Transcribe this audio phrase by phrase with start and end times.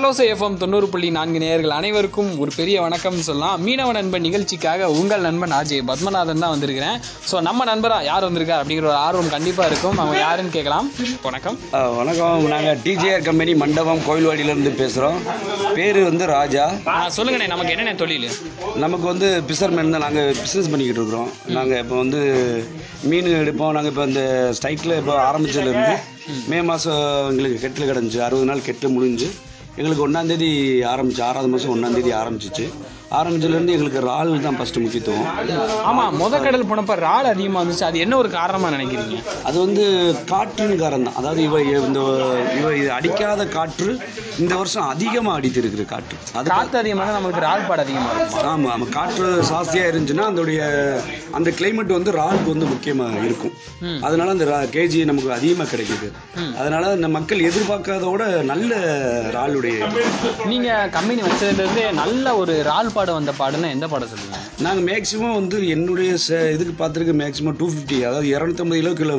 [0.00, 3.56] கடலோசை FM தொண்ணூறு புள்ளி நான்கு நேயர்கள் அனைவருக்கும் ஒரு பெரிய வணக்கம் சொல்லலாம்.
[3.64, 6.96] மீனவ நண்பன் நிகழ்ச்சிக்காக உங்கள் நண்பன் ஆஜே பத்மநாதன் தான் வந்திருக்கிறேன்.
[7.30, 9.98] ஸோ நம்ம நண்பரா யார் வந்திருக்கார் அப்படிங்கிற ஒரு ஆர்வம் கண்டிப்பா இருக்கும்.
[10.02, 10.86] அவங்க யாருன்னு கேட்கலாம்.
[11.26, 11.58] வணக்கம்.
[11.98, 12.46] வணக்கம்.
[12.54, 15.18] நாங்கள் டிஜிஆர் கம்பெனி மண்டபம் கோயில்வாடியிலேருந்து பேசுகிறோம்
[15.78, 16.64] பேர் வந்து ராஜா.
[17.18, 18.26] சொல்லுங்கண்ணே நமக்கு என்னென்ன தொழில்?
[18.86, 21.30] நமக்கு வந்து பிசர்மேன் தான் நாங்கள் பிஸ்னஸ் பண்ணிக்கிட்டு இருக்கிறோம்.
[21.58, 22.22] நாங்கள் இப்போ வந்து
[23.12, 23.74] மீன் எடுப்போம்.
[23.78, 24.24] நாங்கள் இப்போ இந்த
[24.58, 25.94] ஸ்ட்ரைக்கில் இப்போ ஆரம்பிச்சதுலேருந்து
[26.50, 26.60] மே.
[26.72, 28.24] மாதம் எங்களுக்கு கெட்டில் கிடந்துச்சு.
[28.28, 29.30] அறுபது நாள் கெட்டில் முடிஞ்சு.
[29.78, 30.48] எங்களுக்கு ஒன்றாந்தேதி
[30.92, 32.64] ஆரம்பிச்சு ஆறாவது மாதம் ஒன்றாந்தேதி ஆரம்பிச்சிச்சு.
[33.18, 35.24] ஆரம்பிச்சதுலேருந்து எங்களுக்கு இறால் தான் ஃபஸ்ட்டு முக்கியத்துவம்.
[35.90, 37.86] ஆமா முத கடல் போனப்ப ரால் அதிகமா இருந்துச்சு.
[37.88, 39.16] அது என்ன ஒரு காரணமா நினைக்கிறீங்க?
[39.48, 39.84] அது வந்து
[40.32, 41.18] காற்றின் காரணம் தான்.
[41.20, 42.00] அதாவது இவ இந்த
[42.58, 43.90] இவ இது அடிக்காத காற்று
[44.42, 46.18] இந்த வருஷம் அதிகமாக அடித்திருக்குது காற்று.
[46.38, 50.60] அது காத்து அதிகமான நம்மளுக்கு ரால் பாடு அதிகமா இருக்கும் ஆமாம் ஆமாம் காற்று ஜாஸ்தியாக இருந்துச்சுன்னா அதோடைய
[51.38, 53.54] அந்த கிளைமேட் வந்து ராலுக்கு வந்து முக்கியமாக இருக்கும்.
[54.06, 56.08] அதனால அந்த கேஜி நமக்கு அதிகமாக கிடைக்குது.
[56.60, 58.22] அதனால இந்த மக்கள் எதிர்பார்க்காதோட
[58.52, 58.72] நல்ல
[59.36, 59.76] ராலுடைய
[60.52, 64.40] நீங்க கம்பெனி வச்சதுல இருந்தே நல்ல ஒரு ரால் பாட வந்த பாடுன்னா எந்த பாடம் சொல்லுவீங்க?
[64.58, 69.14] நாங்கள் மேக்ஸிமம் வந்து என்னுடைய ச- இதுக்கு பார்த்துருக்க மேக்ஸிமம் டூ ஃபிஃப்டி அதாவது இரநூத்தம்பது கிலோ கிலோ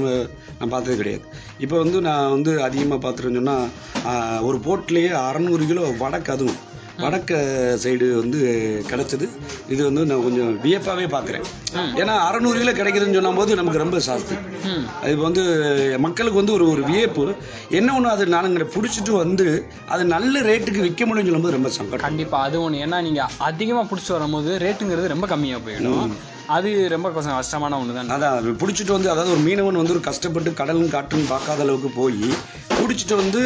[0.59, 1.23] நான் பார்த்தது கிடையாது.
[1.59, 6.59] இப்போ வந்து நான் வந்து அதிகமாக பார்த்துருன்னு சொன்னால் ஒரு போட்லேயே அறநூறு கிலோ வடக்கு அதுவும்.
[6.97, 7.33] வடக்க
[7.83, 8.39] சைடு வந்து
[8.89, 9.29] கிடைச்சது.
[9.69, 11.45] இது வந்து நான் கொஞ்சம் வியப்பாகவே பார்க்குறேன்.
[11.95, 14.85] ஏன்னா அறநூறு கிலோ கிடைக்குதுன்னு சொன்னும்போது நமக்கு ரொம்ப ஜாஸ்தி ம்.
[15.03, 15.43] அது வந்து
[15.99, 17.35] மக்களுக்கு வந்து ஒரு ஒரு வியப்பு.
[17.69, 21.99] என்ன ஒன்று அது நானுங்க பிடிச்சிட்டு வந்து அது நல்ல ரேட்டுக்கு விற்க முடியும்னு சொல்லும்போது ரொம்ப சங்கடம்.
[21.99, 22.77] கண்டிப்பா அது ஒண்ணு.
[22.77, 26.13] ஏன்னா நீங்க அதிகமா புடிச்சு வரும்போது ரேட்டுங்கிறது ரொம்ப கம்மியா போயிடும்.
[26.55, 30.03] அது ரொம்ப கொஞ்சம் கஷ்டமான ஒண்ணு தான் அதான் அது பிடிச்சிட்டு வந்து அதாவது ஒரு மீனவன் வந்து ஒரு
[30.07, 32.23] கஷ்டப்பட்டு கடலும் காற்றும் பார்க்காத அளவுக்கு போய்
[32.79, 33.41] பிடிச்சிட்டு வந்து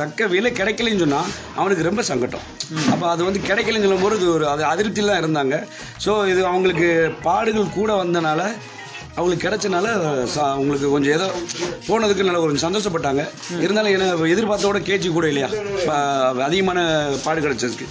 [0.00, 1.20] தக்க விலை கிடைக்கலன்னு சொன்னா
[1.60, 2.44] அவனுக்கு ரொம்ப சங்கடம்
[2.92, 5.56] அப்போ அது வந்து கிடைக்கலன்னு சொல்லும்போது இது ஒரு அது அதிருப்தியில் தான் இருந்தாங்க.
[6.04, 6.88] ஸோ இது அவங்களுக்கு
[7.26, 8.40] பாடுகள் கூட வந்தனால
[9.16, 9.86] அவங்களுக்கு கிடைச்சனால
[10.54, 11.26] அவங்களுக்கு கொஞ்சம் ஏதோ
[11.88, 13.22] போனதுக்கு நல்ல கொஞ்சம் சந்தோஷப்பட்டாங்க.
[13.64, 15.50] இருந்தாலும் என்ன எதிர்பார்த்தோட கேஜி கூட இல்லையா?
[16.48, 16.80] அதிகமான
[17.26, 17.86] பாடு கிடைச்சதுக்கு.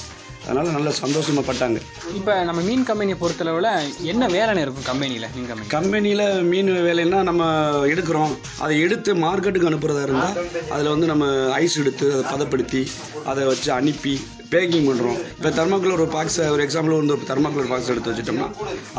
[0.48, 1.80] அதனால நல்ல சந்தோஷமா பட்டாங்க.
[2.20, 3.70] இப்ப நம்ம மீன் கம்பெனியை பொறுத்தளவுல
[4.12, 7.50] என்ன வேலை இருக்கும் கம்பெனில மீன் கம்பெனி கம்பெனியில் மீன் வேலைன்னா நம்ம
[7.94, 8.36] எடுக்கிறோம்.
[8.66, 10.38] அதை எடுத்து மார்க்கெட்டுக்கு அனுப்புறதா இருந்தால்
[10.76, 11.26] அதில் வந்து நம்ம
[11.64, 12.84] ஐஸ் எடுத்து அதை பதப்படுத்தி
[13.32, 14.16] அதை வச்சு அனுப்பி
[14.54, 18.48] பேக்கிங் பண்ணுறோம் இப்போ தர்மாக்குலர் ஒரு பாக்ஸ் ஒரு எக்ஸாம்பிள் வந்து ஒரு தர்மாக்குலர் பாக்ஸ் எடுத்து வச்சுட்டோம்னா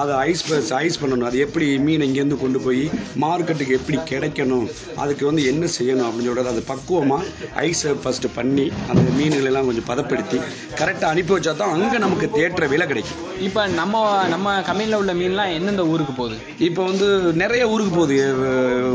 [0.02, 0.42] அதை ஐஸ்
[0.78, 1.28] ஐஸ் பண்ணணும்.
[1.28, 2.82] அது எப்படி மீன் இங்கேருந்து கொண்டு போய்
[3.24, 4.66] மார்க்கெட்டுக்கு எப்படி கிடைக்கணும்
[5.02, 7.28] அதுக்கு வந்து என்ன செய்யணும் அப்படின்னு சொல்கிறது அது பக்குவமாக
[7.66, 10.40] ஐஸை ஃபஸ்ட்டு பண்ணி அந்த மீன்கள் எல்லாம் கொஞ்சம் பதப்படுத்தி
[10.80, 13.20] கரெக்டாக அனுப்பி வச்சா தான் அங்கே நமக்கு தேற்ற விலை கிடைக்கும்.
[13.46, 14.02] இப்ப நம்ம
[14.34, 16.36] நம்ம கம்பெனில உள்ள மீன்லாம் எந்தெந்த ஊருக்கு போகுது?
[16.68, 17.08] இப்போ வந்து
[17.42, 18.16] நிறைய ஊருக்கு போகுது.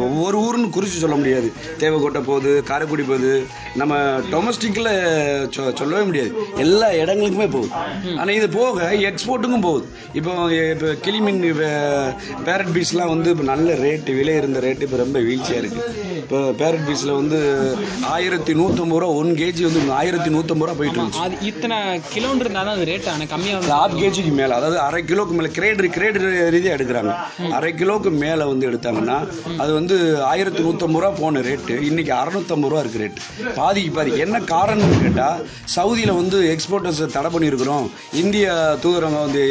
[0.08, 1.50] ஒவ்வொரு ஊருன்னு குறித்து சொல்ல முடியாது.
[1.84, 3.34] தேவக்கோட்டை போகுது காரைக்குடி போகுது.
[3.82, 3.96] நம்ம
[4.34, 4.92] டொமஸ்டிக்கில்
[5.82, 6.32] சொல்லவே முடியாது.
[6.66, 7.72] எல்லா இடங்களுக்குமே போகுது.
[8.20, 9.88] ஆனால் இது போக எக்ஸ்போர்ட்டுக்கும் போகுது.
[10.20, 10.32] இப்போ
[10.74, 11.42] இப்போ கிளிமீன்
[12.48, 16.86] பேரட் பீஸ்லாம் வந்து இப்போ நல்ல ரேட்டு விலை இருந்த ரேட்டு இப்போ ரொம்ப வீழ்ச்சியாக இருக்குது இப்போ பேரட்
[16.88, 17.38] பீஸில் வந்து
[18.16, 21.22] ஆயிரத்தி நூற்றம்பது ரூபா ஒன் கேஜி வந்து ஆயிரத்தி நூற்றம்பது ரூபா போயிட்டு இருந்துச்சு.
[21.26, 21.78] அது இத்தனை
[22.30, 24.54] கிலோன்னு இருந்தாலும் அது ரேட் ஆனால் கம்மியா வந்து ஹாஃப் கேஜிக்கு மேலே.
[24.58, 26.20] அதாவது அரை கிலோக்கு மேலே கிரேடு கிரேடு
[26.56, 27.14] ரீதியாக எடுக்கிறாங்க.
[27.58, 29.18] அரை கிலோக்கு மேலே வந்து எடுத்தாங்கன்னா
[29.64, 29.96] அது வந்து
[30.32, 34.12] ஆயிரத்தி நூற்றம்பது ரூபா போன ரேட்டு இன்னைக்கு அறநூற்றம்பது ரூபா இருக்கு ரேட்டு பாதிக்கு பாதி.
[34.26, 35.42] என்ன காரணம்னு கேட்டால்
[35.76, 37.88] சவுதியில் வந்து எக்ஸ்போர்ட்டர்ஸ் தடை பண்ணியிருக்கிறோம்.
[38.22, 38.48] இந்திய
[38.84, 39.44] தூதரகம் வந்து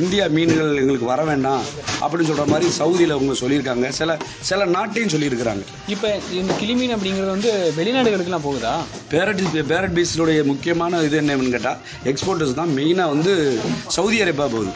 [0.00, 1.64] இந்தியா மீன்கள் எங்களுக்கு வர வேண்டாம்
[2.02, 3.88] அப்படின்னு சொல்கிற மாதிரி சவுதியில் அவங்க சொல்லியிருக்காங்க.
[4.00, 4.18] சில
[4.50, 5.64] சில நாட்டையும் சொல்லியிருக்கிறாங்க.
[5.94, 8.74] இப்ப இந்த கிளிமீன் அப்படிங்கிறது வந்து வெளிநாடுகளுக்குலாம் போகுதா?
[9.14, 11.78] பேரட் பேரட் பீஸுடைய முக்கியமான இது என்னன்னு கேட்டால்
[12.12, 13.32] எக்ஸ்போர்ட்டர்ஸ் தான் மெயினாக வந்து
[13.96, 14.72] சவுதி அரேபியா போகுது.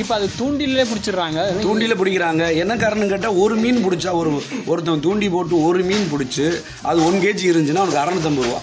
[0.00, 1.40] இப்ப அது தூண்டிலே பிடிச்சிடுறாங்க.
[1.64, 2.42] தூண்டில பிடிக்கிறாங்க.
[2.62, 4.30] என்ன காரணம் கேட்டால் ஒரு மீன் பிடிச்சா ஒரு
[4.72, 6.46] ஒருத்தன் தூண்டி போட்டு ஒரு மீன் பிடிச்சி
[6.90, 8.60] அது ஒன் கேஜி இருந்துச்சுன்னா அவனுக்கு அறநூத்தம்பது ரூபா.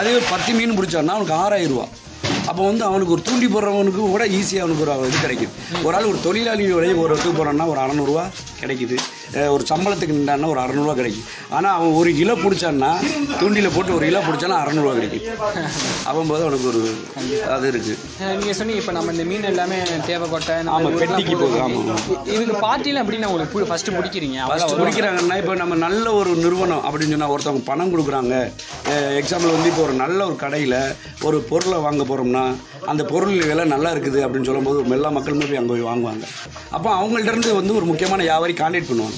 [0.00, 1.86] அதே பத்து மீன் பிடிச்சான்னா அவனுக்கு ஆறாயிரம் ரூபா.
[2.50, 5.52] அப்போ வந்து அவனுக்கு ஒரு தூண்டி போடுறவனுக்கு கூட ஈஸியாக அவனுக்கு ஒரு இது கிடைக்குது.
[5.86, 8.24] ஒரு ஆள் ஒரு தொழிலாளி வேலையை ஒரு இடத்துக்கு போகிறான்னா ஒரு அறநூறுவா
[8.62, 8.96] கிடைக்குது.
[9.54, 11.26] ஒரு சம்பளத்துக்கு நின்றான்னா ஒரு அறநூறுவா கிடைக்கும்.
[11.48, 12.90] ஆனால் அவன் ஒரு கிலோ பிடிச்சான்னா
[13.40, 15.26] தூண்டில போட்டு ஒரு கிலோ பிடிச்சானா அறநூறுவா கிடைக்கும்.
[16.04, 16.82] அவன் போது அவனுக்கு ஒரு
[17.56, 21.36] அது இருக்குது அஹ் நீங்க சொன்னீங்க இப்ப நம்ம இந்த மீன் எல்லாமே தேவைக்கோட்டை நம்ம ஆமா, ஊர்லாம் பெட்டிக்கு
[21.42, 21.80] போகுது, ஆமா,
[22.14, 24.38] இ- இதுக்கு பார்ட்டில அப்படின்னு உங்களுக்கு ஃபர்ஸ்ட் பிடிக்கிறீங்க?
[24.44, 28.34] அவ்வளவு பிடிக்கிறாங்கன்னா இப்போ நம்ம நல்ல ஒரு நிறுவனம் அப்படின்னு சொன்னால் ஒருத்தவங்க பணம் கொடுக்குறாங்க.
[29.20, 30.76] எக்ஸாம்பிள் வந்து இப்போ ஒரு நல்ல ஒரு கடையில்
[31.22, 32.44] ஒரு பொருளை வாங்க போகிறோம்னா
[32.86, 36.24] அந்த பொருள் விலை நல்லா இருக்குது அப்படின்னு சொல்லும்போது எல்லா மக்களுமே போய் அங்கே போய் வாங்குவாங்க.
[36.70, 39.17] அப்போ அவங்கள்ட்ட இருந்து வந்து ஒரு முக்கியமான வியாபாரி கான்டாக்ட் பண்ணுவாங்க.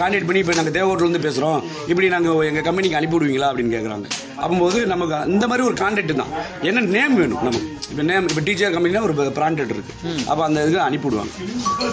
[0.00, 1.58] கான்டாக்ட் பண்ணி இப்போ நாங்கள் தேவகோட்டிலேருந்து பேசுகிறோம்
[1.90, 4.08] இப்படி நாங்கள் எங்கள் கம்பெனிக்கு அனுப்பி விடுவீங்களா அப்படின்னு கேட்குறாங்க
[4.44, 6.32] அப்போது நமக்கு இந்த மாதிரி ஒரு கான்டாக்ட் தான்.
[6.68, 10.78] என்ன நேம் வேணும் நமக்கு இப்போ நேம் இப்போ டீச்சர் கம்பெனியில் ஒரு பிராண்டட் இருக்குது அப்போ அந்த இதுக்கு
[10.84, 11.32] அனுப்பி விடுவாங்க.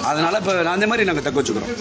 [0.10, 1.72] அதனால் இப்போ அந்த மாதிரி நாங்கள் தக்க வச்சுக்கிறோம்.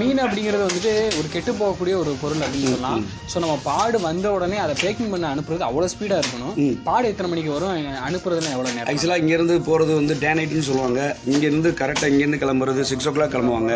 [0.00, 3.00] மீன் அப்படிங்கிறது வந்துட்டு ஒரு கெட்டு போகக்கூடிய ஒரு பொருள் அப்படின்னு சொல்லலாம்.
[3.32, 6.54] ஸோ நம்ம பாடு வந்த உடனே அதை பேக்கிங் பண்ண அனுப்புறது அவ்வளோ ஸ்பீடாக இருக்கணும்.
[6.88, 7.72] பாடு எத்தனை மணிக்கு வரும்?
[8.08, 11.00] அனுப்புறதுல எவ்வளோ நேரம் ஆக்சுவலாக இங்கேருந்து போகிறது வந்து டே நைட்னு சொல்லுவாங்க.
[11.32, 13.72] இங்கேருந்து கரெக்டாக இங்கேருந்து கிளம்புறது சிக்ஸ் ஓ கிளாக் கிளம்புவாங்க.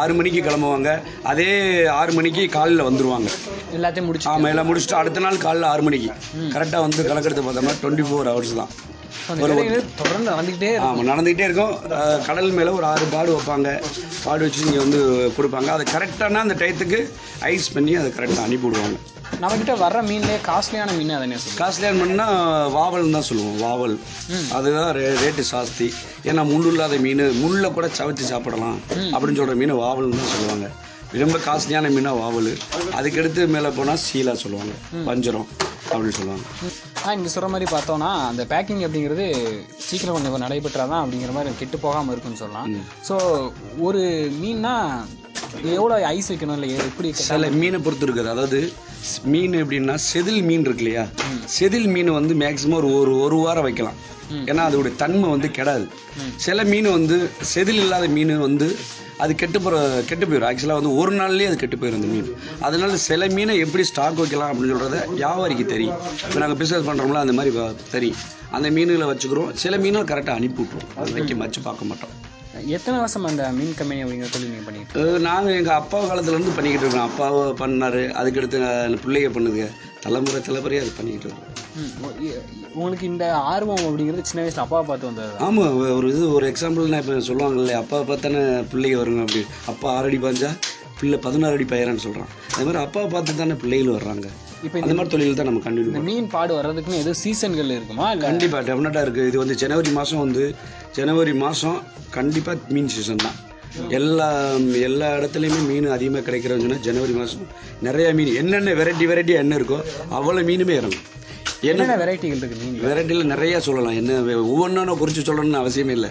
[0.00, 0.90] ஆறு மணிக்கு கிளம்புவாங்க.
[1.32, 1.35] அதே
[1.98, 3.30] ஆறு மணிக்கு காலையில் வந்துருவாங்க.
[3.76, 6.10] எல்லாத்தையும் முடிச்சு ஆமாம் எல்லாம் முடிச்சுட்டு அடுத்த நாள் காலைல ஆறு மணிக்கு.
[6.56, 8.72] கரெக்டாக வந்து கணக்கெடுத்து பார்த்தோம்னா டுவெண்ட்டி ஃபோர் ஹவர்ஸ் தான்.
[10.00, 10.86] தொடர்ந்து இருக்கும்.
[10.86, 11.74] ஆமாம் நடந்துக்கிட்டே இருக்கும்.
[12.28, 13.70] கடல் மேலே ஒரு ஆறு பாடு வைப்பாங்க.
[14.24, 15.00] பாடு வச்சு இங்கே வந்து
[15.36, 15.68] கொடுப்பாங்க.
[15.76, 17.00] அதை கரெக்டான அந்த டயத்துக்கு
[17.52, 18.98] ஐஸ் பண்ணி அதை கரெக்டாக அனுப்பி விடுவாங்க.
[19.42, 22.26] நம்மக்கிட்ட வர்ற மீன்லேயே காஸ்ட்லியான மீன் அதை சொல்லுங்கள் காஸ்ட்லியான மீன்னா
[22.76, 23.96] வாவல்னு தான் சொல்லுவோம் வாவல்.
[24.58, 25.88] அதுதான் ரே ரேட்டு ஜாஸ்தி.
[26.28, 28.78] ஏன்னா முள் இல்லாத மீன் முள்ளை கூட சவைச்சு சாப்பிடலாம்.
[29.14, 30.68] அப்படின்னு சொல்கிற மீன் வாவல்னு தான் சொல்லுவாங்க.
[31.12, 32.56] ரொம்ப காஸ்ட்லியான மீனா வாவல்.
[32.98, 34.72] அதுக்கடுத்து மேலே போனால் சீலா சொல்லுவாங்க.
[34.92, 35.46] வஞ்சரம்
[35.90, 36.44] அப்படின்னு சொல்லுவாங்க.
[37.06, 39.26] ஆ இங்கே சொல்கிற மாதிரி பார்த்தோன்னா அந்த பேக்கிங் அப்படிங்கிறது
[39.78, 42.74] சீக்கிரம் கொஞ்சம் நடைபெற்றாதான் அப்படிங்கிற மாதிரி கெட்டு போகாமல் இருக்குன்னு சொல்லலாம்.
[43.08, 43.16] ஸோ
[43.78, 45.04] ஒரு மீன்னா
[45.76, 48.32] எவ்வளோ ஐஸ் வைக்கணும் இல்லை எப்படி சில மீனை பொறுத்து இருக்குது.
[48.34, 48.60] அதாவது
[49.32, 51.06] மீன் எப்படின்னா செதில் மீன் இருக்கு இல்லையா?
[51.56, 53.98] செதில் மீன் வந்து மேக்சிமம் ஒரு ஒரு ஒரு வாரம் வைக்கலாம்.
[54.50, 55.86] ஏன்னா அதோடைய தன்மை வந்து கெடாது.
[56.44, 57.16] சில மீன் வந்து
[57.54, 58.68] செதில் இல்லாத மீன் வந்து
[59.24, 59.76] அது கெட்டு போகிற
[60.08, 62.30] கெட்டு போயிடும் ஆக்சுவலாக வந்து ஒரு நாள்லேயே அது கெட்டு போயிடும் அந்த மீன்.
[62.66, 66.00] அதனால சில மீனை எப்படி ஸ்டாக் வைக்கலாம் அப்படின்னு சொல்கிறத வியாபாரிக்கு தெரியும்.
[66.26, 67.52] இப்போ நாங்கள் பிஸ்னஸ் பண்ணுறோம்ல அந்த மாதிரி
[67.94, 68.20] தெரியும்.
[68.56, 69.52] அந்த மீன்களை வச்சுக்கிறோம்.
[69.64, 72.14] சில மீனை கரெக்டாக அனுப்பி விட்ருவோம் அது வைக்க வச்சு பார்க்க மாட்டோம்.
[72.76, 77.08] எத்தனை வருஷம் அந்த மீன் கம்பெனி அப்படிங்கிற தொழில் நீங்கள் பண்ணிட்டு நாங்கள் எங்கள் அப்பா காலத்துலேருந்து பண்ணிக்கிட்டு இருக்கோம்.
[77.08, 78.00] அப்பாவை பண்ணார்.
[78.20, 78.58] அதுக்கடுத்து
[79.04, 79.68] பிள்ளைங்க பண்ணுதுங்க
[80.04, 81.52] தலைமுறை தலைமுறையாக அது பண்ணிக்கிட்டு இருக்கோம்.
[82.76, 85.34] உங்களுக்கு இந்த ஆர்வம் அப்படிங்கிறது சின்ன வயசுல அப்பாவை பார்த்து வந்தது.
[85.46, 88.42] ஆமாம் ஒரு இது ஒரு எக்ஸாம்பிள் நான் இப்போ சொல்லுவாங்கல்ல அப்பாவை பார்த்தானே
[88.72, 89.42] பிள்ளைங்க வருங்க அப்படி.
[89.72, 90.50] அப்பா ஆறு அடி பாஞ்சா
[90.98, 94.26] பிள்ளை பதினாறு அடி பயிரான்னு சொல்கிறான் அது மாதிரி அப்பாவை பார்த்து தானே பிள்ளைகள் வர்றாங்க.
[94.66, 98.06] இப்போ அந்த மாதிரி தொழில் தான் நம்ம கண்டினியூ இந்த மீன் பாடு வர்றதுக்குன்னு எதுவும் சீசன்கள் இருக்குமா?
[98.28, 100.44] கண்டிப்பாக டெஃபினட்டாக இருக்குது இது வந்து ஜனவரி மாதம் வந்து
[100.98, 101.78] ஜனவரி மாதம்
[102.16, 103.36] கண்டிப்பாக மீன் சீசன் தான்.
[103.98, 104.28] எல்லா
[104.88, 107.48] எல்லா இடத்துலையுமே மீன் அதிகமாக கிடைக்கிறதுன்னு சொன்னால் ஜனவரி மாதம்
[107.86, 109.78] நிறைய மீன் என்னென்ன வெரைட்டி வெரைட்டியாக என்ன இருக்கோ
[110.18, 111.04] அவ்வளோ மீனுமே இறங்கும்.
[111.70, 113.96] என்னென்ன வெரைட்டிகள் இருக்கு மீன் வெரைட்டியில் நிறைய சொல்லலாம்.
[114.00, 116.10] என்ன ஒவ்வொன்றும் குறித்து சொல்லணும்னு அவசியமே இல்லை.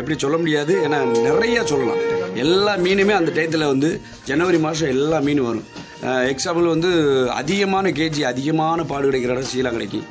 [0.00, 2.00] எப்படி சொல்ல முடியாது ஏன்னா நிறைய சொல்லலாம்.
[2.44, 3.90] எல்லா மீனுமே அந்த டயத்தில் வந்து
[4.30, 5.68] ஜனவரி மாதம் எல்லா மீனும் வரும்.
[6.32, 6.90] எக்ஸாம்பிள் வந்து
[7.40, 10.06] அதிகமான கேஜி அதிகமான பாடு கிடைக்கிற இடம் சீலா கிடைக்கும்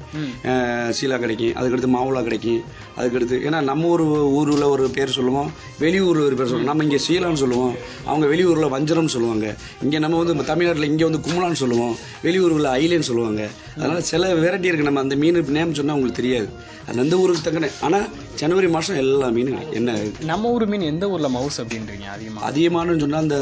[0.97, 2.63] சீலா கிடைக்கும் அதுக்கடுத்து மாவுளா கிடைக்கும்
[2.97, 7.33] அதுக்கடுத்து ஏன்னா நம்ம ஊர் ஊரில் ஒரு பேர் சொல்லுவோம் வெளியூர் ஒரு பேர் சொல்லுவோம் நம்ம இங்கே சீலான்னு
[7.33, 9.55] சொல்லுவோம் அவங்க வெளியூரில் வஞ்சரம்னு சொல்லுவாங்க.
[9.83, 13.47] இங்கே நம்ம வந்து தமிழ்நாட்டில் இங்கே வந்து கும்பலான்னு சொல்லுவோம் வெளியூரில் ஐலேன்னு சொல்லுவாங்க.
[13.77, 16.49] அதனால் சில வெரைட்டி இருக்குது நம்ம அந்த மீன் நேம் சொன்னால் உங்களுக்கு தெரியாது.
[16.88, 19.73] அது அந்த ஊருக்கு தக்கன ஆனால் ஜனவரி மாதம் எல்லா மீனும்.
[19.73, 22.50] என்ன நம்ம ஊர் மீன் எந்த ஊர்ல மவுஸ் அப்படின்றீங்க அதிகமா?
[22.50, 23.38] அதிகமானு சொன்னால் அந்த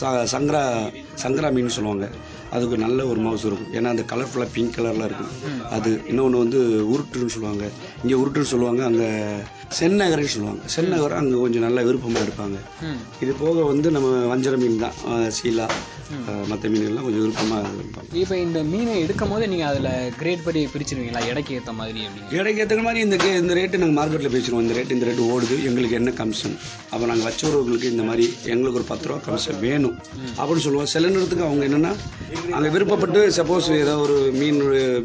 [0.00, 0.92] ச- சங்கரா
[1.22, 2.10] சங்கரா மீன் சொல்லுவாங்க.
[2.50, 3.84] அதுக்கு நல்ல ஒரு மவுஸ் இருக்கும்.
[3.84, 5.70] ஏன்னா அந்த கலர்ஃபுல்லாக பிங்க் கலரில் இருக்கும்.
[5.70, 7.64] அது இன்னொன்று வந்து உருட்டுன்னு சொல்லுவாங்க.
[8.04, 8.77] இங்கே உருட்டுன்னு சொல்லுவாங்க.
[8.88, 9.08] அங்கே
[9.78, 10.60] செந்நகர்னு சொல்லுவாங்க.
[10.74, 12.56] செந்நகர் அங்கே கொஞ்சம் நல்லா விருப்பமாக இருப்பாங்க
[12.88, 13.00] ம்.
[13.24, 14.96] இது போக வந்து நம்ம வஞ்சர மீன் தான்.
[15.38, 15.66] சீலா
[16.50, 19.88] மற்ற மீன்கள்லாம் கொஞ்சம் விருப்பமாக இருப்பாங்க இப்போ இந்த மீனை எடுக்கும் போது நீங்க அதுல
[20.20, 21.22] கிரேட் படி பிரிச்சிருவீங்களா?
[21.30, 22.00] எடைக்கு ஏத்த மாதிரி
[22.38, 25.56] எடைக்கு ஏற்றுற மாதிரி இந்த இந்த ரேட்டு நாங்கள் மார்க்கெட்டில் பேசிடுவோம் இந்த ரேட்டு இந்த ரேட்டு ஓடுது.
[25.70, 26.56] எங்களுக்கு என்ன கமிஷன்
[26.92, 29.96] அப்போ நாங்கள் வச்சவர்களுக்கு இந்த மாதிரி எங்களுக்கு ஒரு பத்து ரூபா கமிஷன் வேணும்.
[30.38, 30.90] அப்படின்னு சொல்லுவோம்.
[30.94, 31.92] சில நேரத்துக்கு அவங்க என்னென்னா
[32.56, 34.60] அங்கே விருப்பப்பட்டு சப்போஸ் ஏதோ ஒரு மீன்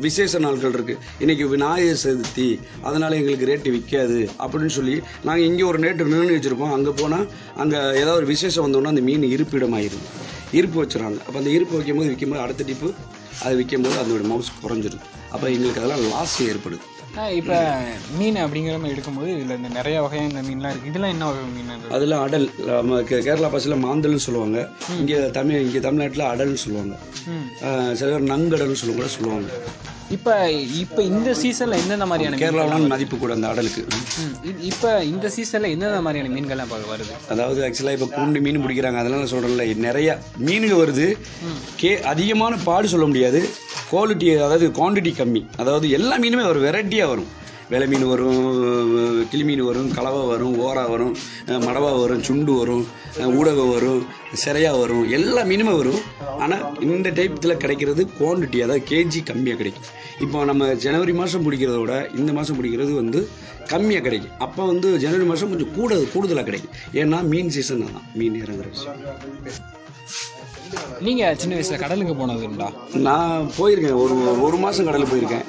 [0.06, 2.48] விசேஷ நாட்கள் இருக்குது இன்னைக்கு விநாயகர் சதுர்த்தி.
[2.88, 4.96] அதனால எங்களுக்கு ரேட்டு விற்காது அப்படின்னு சொல்லி
[5.28, 6.74] நாங்கள் இங்கே ஒரு ரேட்டு மீன் வச்சுருப்போம்.
[6.78, 7.26] அங்கே போனால்
[7.62, 10.08] அங்கே ஏதாவது ஒரு விசேஷம் வந்தோன்னா அந்த மீன் இருப்பிடமாயிருது.
[10.60, 11.20] இருப்பு வச்சுருவாங்க.
[11.28, 12.90] அப்போ அந்த இருப்பு வைக்கும்போது விற்கும்போது அடுத்த டிப்பு
[13.46, 16.84] அது விற்கும்போது அதோட மவுஸ் குறைஞ்சிடும் அப்போ எங்களுக்கு அதெல்லாம் லாஸ் ஏற்படுது.
[17.40, 17.58] இப்போ
[18.20, 20.90] மீன் அப்படிங்கிற மாதிரி எடுக்கும்போது இதுல இந்த நிறைய வகையான மீன்லாம் இருக்கு.
[20.92, 21.94] இதெல்லாம் என்ன வகை மீன் அது?
[21.98, 24.60] அதில் அடல் நம்ம கேரளா பாஷையில் மாந்தல்னு சொல்லுவாங்க.
[25.00, 26.96] இங்கே தமிழ் இங்கே தமிழ்நாட்டில் அடல்னு சொல்லுவாங்க.
[28.00, 29.50] சில பேர் நங்கடல்னு சொல்லுவாங்க கூட சொல்லுவாங்க.
[30.16, 30.34] இப்போ
[30.82, 33.84] இப்போ இந்த சீசன்ல எந்தெந்த மாதிரியான கேரளாவில் மதிப்பு கூட அந்த அடலுக்கு.
[34.72, 37.14] இப்போ இந்த சீசன்ல எந்தெந்த மாதிரியான மீன்கள்லாம் இப்போ வருது?
[37.34, 39.00] அதாவது ஆக்சுவலாக இப்போ கூண்டு மீன் பிடிக்கிறாங்க.
[39.02, 40.18] அதெல்லாம் நான் சொல்கிறேன்ல நிறைய
[40.48, 41.08] மீனுங்க வருது.
[41.84, 43.42] கே அதிகமான பாடு சொல்ல முடியாது.
[43.92, 45.42] குவாலிட்டி அதாவது குவாண்டிட்டி கம்மி.
[45.62, 47.32] அதாவது எல்லா மீனுமே ஒரு வெரைட்டியாக வரும்.
[47.72, 48.40] வெலை மீன் வரும்
[49.32, 51.14] கிளி மீன் வரும் கலவை வரும் ஓரா வரும்
[51.66, 52.84] மடவா வரும் சுண்டு வரும்
[53.38, 54.02] ஊடகம் வரும்
[54.42, 56.02] சிறையா வரும் எல்லா மீனுமே வரும்.
[56.44, 59.88] ஆனால் இந்த டைப்பத்தில் கிடைக்கிறது குவான்டிட்டி அதாவது கேஜி கம்மியாக கிடைக்கும்.
[60.26, 63.22] இப்போ நம்ம ஜனவரி மாதம் பிடிக்கிறத விட இந்த மாதம் பிடிக்கிறது வந்து
[63.74, 64.36] கம்மியாக கிடைக்கும்.
[64.48, 66.76] அப்போ வந்து ஜனவரி மாதம் கொஞ்சம் கூட கூடுதலாக கிடைக்கும்.
[67.02, 68.08] ஏன்னா மீன் சீசன் தான்.
[68.22, 69.00] மீன் இறங்குற விஷயம்
[71.08, 72.70] நீங்க சின்ன வயசுல கடலுக்கு போனது உண்டா
[73.08, 74.00] நான் போயிருக்கேன்.
[74.06, 74.16] ஒரு
[74.48, 75.46] ஒரு மாதம் கடலுக்கு போயிருக்கேன்.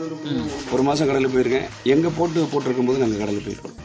[0.74, 1.66] ஒரு மாதம் கடலுக்கு போயிருக்கேன்.
[1.94, 3.80] எங்கே போட்டு போட்டிருக்கும் போது நாங்கள் கடலுக்கு போயிருக்கோம்.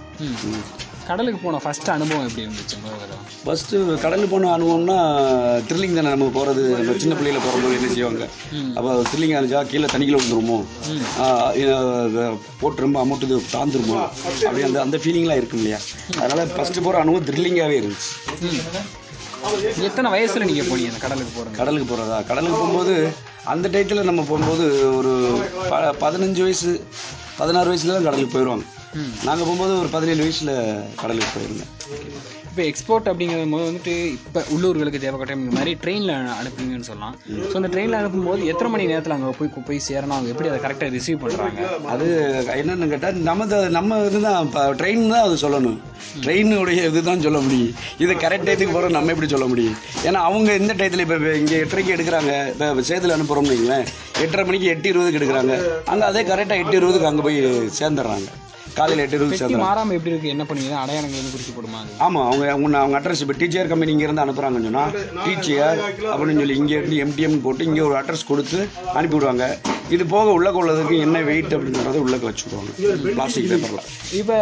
[1.10, 2.76] கடலுக்கு போன ஃபர்ஸ்ட் அனுபவம் எப்படி இருந்துச்சு?
[3.44, 4.98] ஃபஸ்ட்டு கடலுக்கு போன அனுபவம்னா
[5.70, 6.10] த்ரில்லிங் தானே.
[6.14, 6.44] நம்ம
[6.80, 8.26] நம்ம சின்ன பிள்ளையில போகும்போது என்ன செய்வாங்க?
[8.78, 9.62] அப்போ த்ரில்லிங் இருந்துச்சா?
[9.72, 10.60] கீழே தண்ணிக்குள்ள விழுந்துருமோ?
[12.62, 13.98] போட்டு ரொம்ப அமௌண்ட்டு இது தாந்துருமோ
[14.48, 15.80] அப்படி அந்த அந்த ஃபீலிங்லாம் இருக்கும் இல்லையா?
[16.22, 18.12] அதனால் ஃபஸ்ட்டு போகிற அனுபவம் த்ரில்லிங்காகவே இருந்துச்சு.
[19.88, 21.54] எத்தனை வயசுல நீங்க போனீங்க கடலுக்கு போறது?
[21.60, 22.96] கடலுக்கு போகிறதா கடலுக்கு போகும்போது
[23.46, 24.66] அந்த டயத்தில் நம்ம போகும்போது
[24.98, 25.14] ஒரு
[26.02, 26.72] பதினஞ்சு வயசு
[27.38, 28.66] பதினாறு வயசுல தான் கடலுக்கு போயிடுவாங்க
[29.28, 30.54] நாங்கள் போகும்போது ஒரு பதினேழு வயசில்
[31.02, 31.72] கடலுக்கு போயிருந்தேன்.
[32.60, 37.14] இப்போ எக்ஸ்போர்ட் அப்படிங்கிற போது வந்துட்டு இப்போ உள்ளூர்களுக்கு தேவைப்பட்ட இந்த மாதிரி ட்ரெயினில் அனுப்புவீங்கன்னு சொல்லலாம்.
[37.44, 40.16] ஸோ அந்த ட்ரெயினில் அனுப்பும்போது எத்தனை மணி நேரத்தில் அங்கே போய் போய் சேரணும்?
[40.16, 42.08] அவங்க எப்படி அதை கரெக்டாக ரிசீவ் பண்ணுறாங்க அது
[42.56, 45.78] என்னென்னு கேட்டால் நம்ம த- நம்ம இதுதான் இப்போ ட்ரெயின் தான் அது சொல்லணும்.
[46.22, 47.72] ட்ரெயினுடைய இதுதான் சொல்ல முடியும்.
[47.98, 49.78] இது கரெக்ட் டயத்துக்கு போகிறோம் நம்ம எப்படி சொல்ல முடியும்?
[50.04, 52.34] ஏன்னா அவங்க எந்த டயத்தில் இப்போ இங்கே எட்டரைக்கு எடுக்கிறாங்க.
[52.52, 53.88] இப்போ சேத்துல அனுப்புகிறோம்னு வைங்களேன்.
[54.22, 55.56] எட்டரை மணிக்கு எட்டு இருபதுக்கு எடுக்கிறாங்க.
[55.86, 57.40] அங்கே அதே கரெக்டாக எட்டு இருபதுக்கு அங்கே போய்
[57.80, 58.30] சேர்ந்துடுறாங்க.
[58.78, 60.34] காலையில் எட்டு சேர்ந்துடுறாங்க மாறாமல் எப்படி இருக்கு?
[60.34, 61.92] என்ன பண்ணுவீங்க அடையாளங்கள் எதுவும் குறித்து போடுமா அது?
[62.06, 64.94] ஆமாம் அவங்க அவங்க அவங்க அட்ரஸ் இப்போ டீச்சர் கம்பெனி இங்கேருந்து அனுப்புகிறாங்கன்னு சொன்னால்
[65.26, 65.80] டீச்சர்
[66.12, 68.60] அப்படின்னு சொல்லி இங்கேருந்து எம்டிஎம் போட்டு இங்கே ஒரு அட்ரஸ் கொடுத்து
[68.98, 69.46] அனுப்பி விடுவாங்க.
[69.90, 72.72] இது போக உள்ள கொள்ளதுக்கு என்ன வெயிட் அப்படின்றத உள்ளே வச்சு விடுவாங்க
[73.08, 73.86] பிளாஸ்டிக் பேப்பரில்
[74.20, 74.36] இப்போ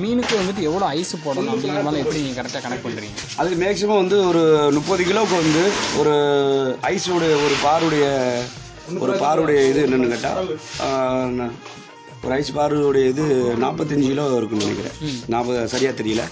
[0.00, 4.18] மீனுக்கு வந்துட்டு எவ்வளோ ஐஸ் போடணும் அப்படிங்கிற மாதிரி எப்படி நீங்கள் கரெக்டாக கனெக்ட் பண்ணுறீங்க அது மேக்ஸிமம் வந்து
[4.30, 4.42] ஒரு
[4.78, 5.64] முப்பது கிலோவுக்கு வந்து
[6.00, 6.14] ஒரு
[6.92, 8.06] ஐஸோடைய ஒரு பாருடைய
[9.00, 10.48] ஒரு பாருடைய இது என்னன்னு கேட்டால்
[12.24, 13.24] ஒரு ஐஸ் பாருடைய இது
[13.62, 14.96] நாற்பத்தஞ்சு கிலோ இருக்கும்னு நினைக்கிறேன்.
[15.32, 16.22] நாற்பது சரியாக தெரியல.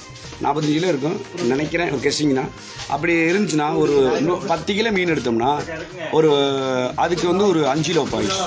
[0.44, 1.16] நாற்பத்தஞ்சு கிலோ இருக்கும்.
[1.52, 2.44] நினைக்கிறேன் கெஸ்டிங்னா
[2.94, 3.94] அப்படி இருந்துச்சுன்னா ஒரு
[4.50, 5.50] பத்து கிலோ மீன் எடுத்தோம்னா
[6.18, 6.30] ஒரு
[7.04, 8.38] அதுக்கு வந்து ஒரு அஞ்சு கிலோ ஐஸ்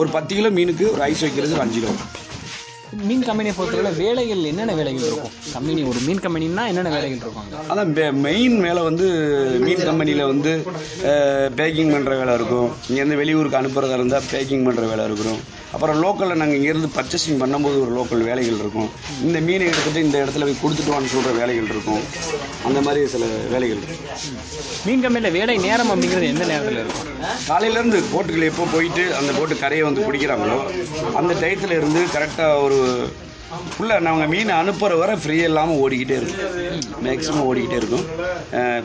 [0.00, 1.94] ஒரு பத்து கிலோ மீனுக்கு ஒரு ஐஸ் வைக்கிறது ஒரு அஞ்சு கிலோ.
[3.08, 5.32] மீன் கம்பெனியை பொறுத்தவரை வேலைகள் என்னென்ன வேலைகள் இருக்கும்?
[5.54, 7.48] கம்பெனி ஒரு மீன் கம்பெனின்னா என்னென்ன வேலைகள் இருக்கும்?
[7.72, 7.90] அதான்
[8.26, 9.06] மெயின் வேலை வந்து
[9.64, 10.52] மீன் கம்பெனியில் வந்து
[11.58, 12.70] பேக்கிங் பண்ணுற வேலை இருக்கும்.
[12.88, 15.40] இங்கேருந்து வெளியூருக்கு அனுப்புறதா இருந்தால் பேக்கிங் பண்ணுற வேலை இருக்கும்.
[15.76, 18.88] அப்புறம் லோக்கலில் நாங்கள் இங்கேருந்து பர்ச்சேசிங் பண்ணும்போது ஒரு லோக்கல் வேலைகள் இருக்கும்.
[19.26, 22.02] இந்த மீனை எடுத்துகிட்டு இந்த இடத்துல போய் கொடுத்துட்டு வான்னு சொல்கிற வேலைகள் இருக்கும்.
[22.68, 24.06] அந்த மாதிரி சில வேலைகள் இருக்கும்.
[24.86, 27.04] மீன் கம்பெனியில் வேலை நேரம் அப்படிங்கிறது எந்த நேரத்தில் இருக்கும்?
[27.50, 30.58] காலையிலேருந்து போட்டுகள் எப்போ போயிட்டு அந்த போட்டு கரையை வந்து பிடிக்கிறாங்களோ
[31.20, 32.77] அந்த டயத்தில் இருந்து கரெக்டாக ஒரு
[33.74, 38.04] ஃபுல்லாக நாங்கள் மீன் அனுப்புகிற வரை ஃப்ரீ இல்லாமல் ஓடிக்கிட்டே இருக்கும் மேக்ஸிமம் ஓடிக்கிட்டே இருக்கும்.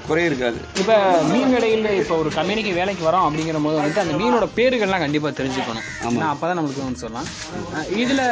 [0.06, 0.58] குறை இருக்காது.
[0.82, 0.96] இப்போ
[1.32, 5.88] மீன் கடையில் இப்போ ஒரு கம்பெனிக்கு வேலைக்கு வரோம் அப்படிங்கிற போது வந்துட்டு அந்த மீனோட பேர்கள்லாம் கண்டிப்பாக தெரிஞ்சுக்கணும்.
[6.10, 7.28] ஏன்னா அப்போ தான் நம்மளுக்கு ஒன்று சொல்லலாம்.
[8.04, 8.24] இதில்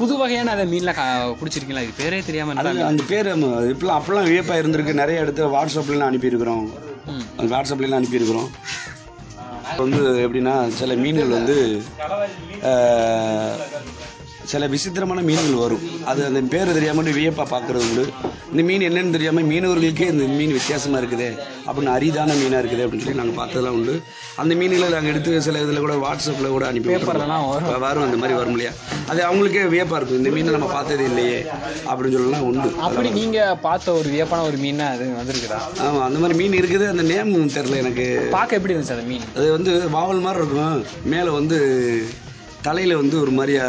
[0.00, 1.06] புது வகையான அதை மீன்லாம் கா
[1.40, 3.30] பிடிச்சிருக்கீங்களா இது பேரே தெரியாமல் அந்த பேர்
[3.72, 5.00] இப்பெல்லாம் அப்பெல்லாம் வியப்பாக இருந்திருக்கு.
[5.02, 6.66] நிறைய இடத்துல வாட்ஸ்அப்லாம் அனுப்பியிருக்கிறோம்.
[7.38, 8.50] அந்த வாட்ஸ்அப்லாம் அனுப்பியிருக்கிறோம்.
[9.84, 11.56] வந்து எப்படின்னா சில மீன்கள் வந்து
[14.52, 15.84] சில விசித்திரமான மீன்கள் வரும்.
[16.10, 18.04] அது அந்த பேர் தெரியாமல் வியப்பாக பார்க்குறது உண்டு.
[18.50, 21.28] இந்த மீன் என்னன்னு தெரியாமல் மீனவர்களுக்கே இந்த மீன் வித்தியாசமாக இருக்குது.
[21.66, 23.94] அப்படின்னு அரிதான மீனாக இருக்குது அப்படின்னு சொல்லி நாங்கள் பார்த்ததெல்லாம் உண்டு.
[24.42, 28.04] அந்த மீன்களை நாங்கள் எடுத்து சில இதில் கூட வாட்ஸ்அப்பில் கூட அனுப்பி பேப்பர்லலாம் வரும்.
[28.06, 28.72] அந்த மாதிரி வரும் இல்லையா?
[29.12, 30.20] அது அவங்களுக்கே வியப்பாக இருக்கும்.
[30.22, 31.40] இந்த மீனை நம்ம பார்த்ததே இல்லையே
[31.88, 32.68] அப்படின்னு சொல்லலாம் உண்டு.
[32.88, 35.58] அப்படி நீங்கள் பார்த்த ஒரு வியப்பான ஒரு மீன் அது வந்திருக்குதா?
[35.86, 36.86] ஆமாம் அந்த மாதிரி மீன் இருக்குது.
[36.92, 38.06] அந்த நேம் தெரில எனக்கு.
[38.36, 39.26] பார்க்க எப்படி இருந்துச்சு அந்த மீன்?
[39.38, 40.78] அது வந்து வாவல் மாதிரி இருக்கும்.
[41.14, 41.58] மேலே வந்து
[42.68, 43.66] தலையில் வந்து ஒரு மாதிரியா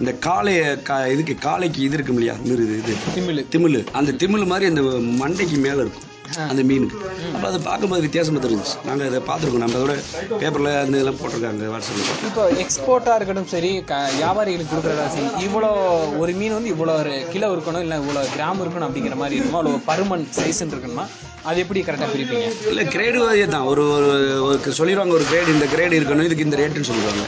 [0.00, 2.94] இந்த காளைய கா இதுக்கு காளைக்கு இது இருக்கும் இல்லையா இது.
[3.14, 3.40] திமிழ்.
[3.52, 3.80] திமிழ்.
[3.92, 4.82] அந்த திமிழ் மாதிரி அந்த
[5.22, 6.06] மண்டைக்கு மேலே இருக்கும்.
[6.50, 6.98] அந்த மீனுக்கு
[7.34, 8.74] அப்போ அதை பார்க்கும்போது வித்தியாசமாக தெரிஞ்சுச்சு.
[8.88, 9.64] நாங்கள் அதை பார்த்துருக்கோம்.
[9.64, 9.94] நம்ம அதோட
[10.40, 15.70] பேப்பரில் அந்த இதெல்லாம் போட்டிருக்காங்க வாட்ஸ்அப்பில் இப்போ எக்ஸ்போர்ட்டாக இருக்கட்டும் சரி க வியாபாரிகளுக்கு கொடுக்குறதா சரி இவ்வளோ
[16.22, 19.60] ஒரு மீன் வந்து இவ்வளோ ஒரு கிலோ இருக்கணும் இல்லை இவ்வளோ கிராம் இருக்கணும் அப்படிங்கிற மாதிரி இருக்குமா?
[19.62, 21.06] அவ்வளோ பருமன் சைஸ்ன்னு இருக்கணுமா?
[21.48, 22.46] அது எப்படி கரெக்டாக பிரிப்பீங்க?
[22.70, 23.66] இல்லை கிரேடு வாரியே தான்.
[23.72, 23.84] ஒரு
[24.46, 27.22] ஒரு சொல்லிடுவாங்க ஒரு கிரேடு இந்த கிரேடு இருக்கணும் இதுக்கு இந்த ரேட்டுன்னு சொல்லுவாங்க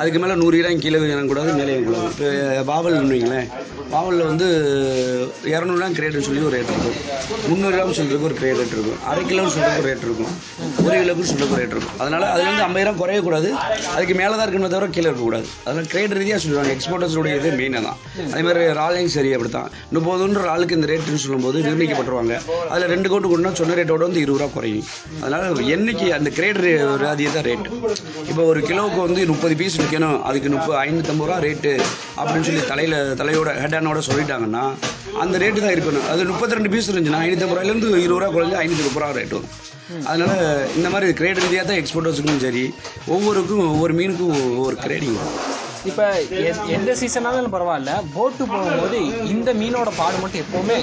[0.00, 3.48] அதுக்கு மேலே நூறு கிராம் கீழே இறங்கக்கூடாது மேலே இறங்கக்கூடாது இப்போ பாவல் வைங்களேன்.
[3.92, 4.46] பாவலில் வந்து
[5.52, 6.96] இரநூறுலாம் கிரேடுன்னு சொல்லி ஒரு ரேட் இருக்கும்.
[7.50, 8.98] முந்நூறு கிராம் சொல்றதுக்கு ஒரு கிரேட் ரேட் இருக்கும்.
[9.10, 10.32] அரை கிலோன்னு சொல்றதுக்கு ஒரு ரேட் இருக்கும்.
[10.86, 11.96] ஒரு கிலோக்கு சொல்றதுக்கு ஒரு ரேட் இருக்கும்.
[12.02, 13.48] அதனால அதுல இருந்து ஐம்பது குறையக்கூடாது
[13.94, 16.72] அதுக்கு மேலே தான் இருக்கணும் தவிர கீழே இருக்கக்கூடாது அதனால கிரேட் ரீதியாக சொல்லுவாங்க.
[16.76, 17.98] எக்ஸ்போர்ட்டர்ஸோடைய இது மெயினாக தான்.
[18.32, 22.34] அதே மாதிரி ராலையும் சரி அப்படி தான் முப்பதுன்ற ராலுக்கு இந்த ரேட்டுன்னு சொல்லும்போது நிர்ணயிக்கப்பட்டுருவாங்க.
[22.72, 24.86] அதில் ரெண்டு கோட்டு கொண்டு சொன்ன ரேட்டோட வந்து இருபது ரூபா குறையும்.
[25.22, 25.42] அதனால
[25.76, 26.60] என்னைக்கு அந்த கிரேட்
[27.04, 27.70] வியாதியை தான் ரேட்டு
[28.30, 31.72] இப்போ ஒரு கிலோவுக்கு வந்து முப்பது பீஸ் விற்கணும் அதுக்கு முப்பது ஐநூற்றம்பது ரூபா ரேட்டு
[32.20, 34.64] அப்படின்னு சொல்லி தலையில் தலையோட ஹெட்டானோட சொல்லிட்டாங்கன்னா
[35.22, 36.04] அந்த ரேட்டு தான் இருக்கணும்.
[36.12, 39.54] அது முப்பத்தி ரெண்டு பீஸ் இருந்துச்சுன்னா ஐநூற்றம்பது ரூபாயிலேருந்து இருபது ரூபா குறைஞ்சு ஐநூற்றி முப்பது ரூபா ரேட் வரும்.
[40.04, 40.32] அதனால
[40.76, 42.64] இந்த மாதிரி கிரேட் ரீதியாக தான் எக்ஸ்போர்ட்டர்ஸுக்கும் சரி
[43.06, 45.38] ஒவ்வொருக்கும் ஒவ்வொரு மீனுக்கும் ஒவ்வொரு கிரேடிங் வரும்.
[45.84, 46.04] இப்போ
[46.42, 50.76] எ- எந்த சீசனாலும் பரவாயில்ல போட்டு போகும்போது இந்த மீனோட பாடு மட்டும் எப்போவுமே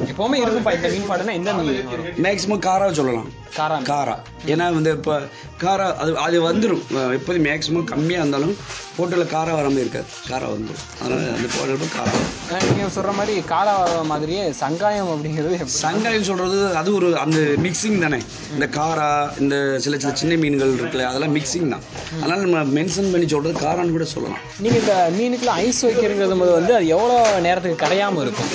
[0.00, 1.78] எப்போவுமே இருக்கும்ப்பா இந்த மீன் பாடுனா இந்த மீன்.
[2.22, 3.28] மேக்ஸிமம் காரா சொல்லலாம்.
[3.56, 3.76] காரா.
[3.82, 4.14] காரா.
[4.46, 5.22] ஏன்னா வந்து இப்போ
[5.60, 8.56] காரா அது அது வந்துடும் எப்போதும் மேக்ஸிமம் கம்மியாக இருந்தாலும்
[8.96, 10.04] போட்டில் காரா வராமல் இருக்காது.
[10.28, 12.12] காரா வந்துடும் அதனால் அந்த போடுறப்ப காரா.
[12.50, 15.64] ஆனா, நீங்க சொல்ற மாதிரி காரா மாதிரியே சங்காயம் அப்படிங்கிறது?
[15.64, 18.20] சங்காயம் சொல்கிறது அது ஒரு அந்த மிக்சிங் தானே.
[18.52, 21.82] இந்த காரா இந்த சில சில சின்ன மீன்கள் இருக்குல்ல அதெல்லாம் மிக்சிங் தான்.
[22.20, 24.40] அதனால் நம்ம மென்ஷன் பண்ணி சொல்கிறது காரான்னு கூட சொல்லலாம்.
[24.58, 28.52] நீங்க இந்த மீனுக்குலாம் ஐஸ் வைக்கிறது வந்து அது எவ்வளோ நேரத்துக்கு கரையாம இருக்கும்?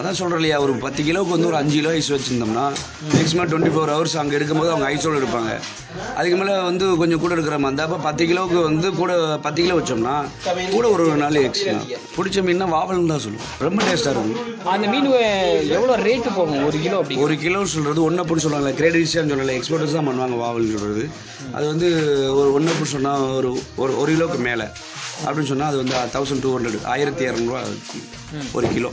[0.00, 2.64] அதான் சொல்கிறேன் இல்லையா ஒரு பத்து கிலோவுக்கு வந்து ஒரு அஞ்சு கிலோ ஐஸ் வச்சுருந்தோம்னா
[3.14, 5.50] மேக்ஸிமம் டுவெண்ட்டி ஃபோர் ஹவர்ஸ் அங்கே எடுக்கும்போது அவங்க ஐஸோடு எடுப்பாங்க
[6.18, 9.12] அதுக்கு மேலே வந்து கொஞ்சம் கூட எடுக்கிற மாதிரி அப்போ பத்து கிலோவுக்கு வந்து கூட
[9.46, 10.14] பத்து கிலோ வச்சோம்னா
[10.74, 11.74] கூட ஒரு நாள் எக்ஸ்ட்ரா
[12.16, 13.48] பிடிச்ச மீன்னா வாவல்னு தான் சொல்லுவோம்.
[13.66, 14.38] ரொம்ப டேஸ்ட்டாக இருக்கும்.
[14.74, 15.08] அந்த மீன்
[15.76, 16.62] எவ்வளோ ரேட்டு போகும்?
[16.68, 20.72] ஒரு கிலோ அப்படி ஒரு கிலோ சொல்கிறது ஒன்று அப்படி சொல்லுவாங்க கிரேடிஷியான்னு சொல்லலை எக்ஸ்போர்ட்டர்ஸ் தான் பண்ணுவாங்க வாவல்
[20.74, 21.04] சொல்கிறது
[21.56, 21.88] அது வந்து
[22.38, 23.50] ஒரு ஒன்று அப்படி சொன்னால் ஒரு
[23.82, 24.66] ஒரு ஒரு கிலோவுக்கு மேலே.
[25.24, 27.62] அப்படின்னு சொன்னால் அது வந்து தௌசண்ட் டூ ஹண்ட்ரட் ஆயிரத்தி இரநூறுவா
[28.58, 28.90] ஒரு கிலோ.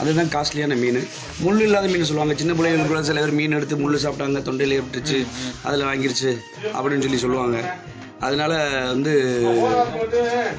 [0.00, 1.00] அதுதான் தான் காஸ்ட்லியான மீன்.
[1.44, 2.34] முள் இல்லாத மீன் சொல்லுவாங்க.
[2.40, 5.18] சின்ன பிள்ளைங்களுக்கு கூட சில பேர் மீன் எடுத்து முள் சாப்பிட்டாங்க தொண்டையில விட்டுருச்சு
[5.66, 6.30] அதில் வாங்கிருச்சு
[6.76, 7.58] அப்படின்னு சொல்லி சொல்லுவாங்க.
[8.26, 8.52] அதனால
[8.92, 9.12] வந்து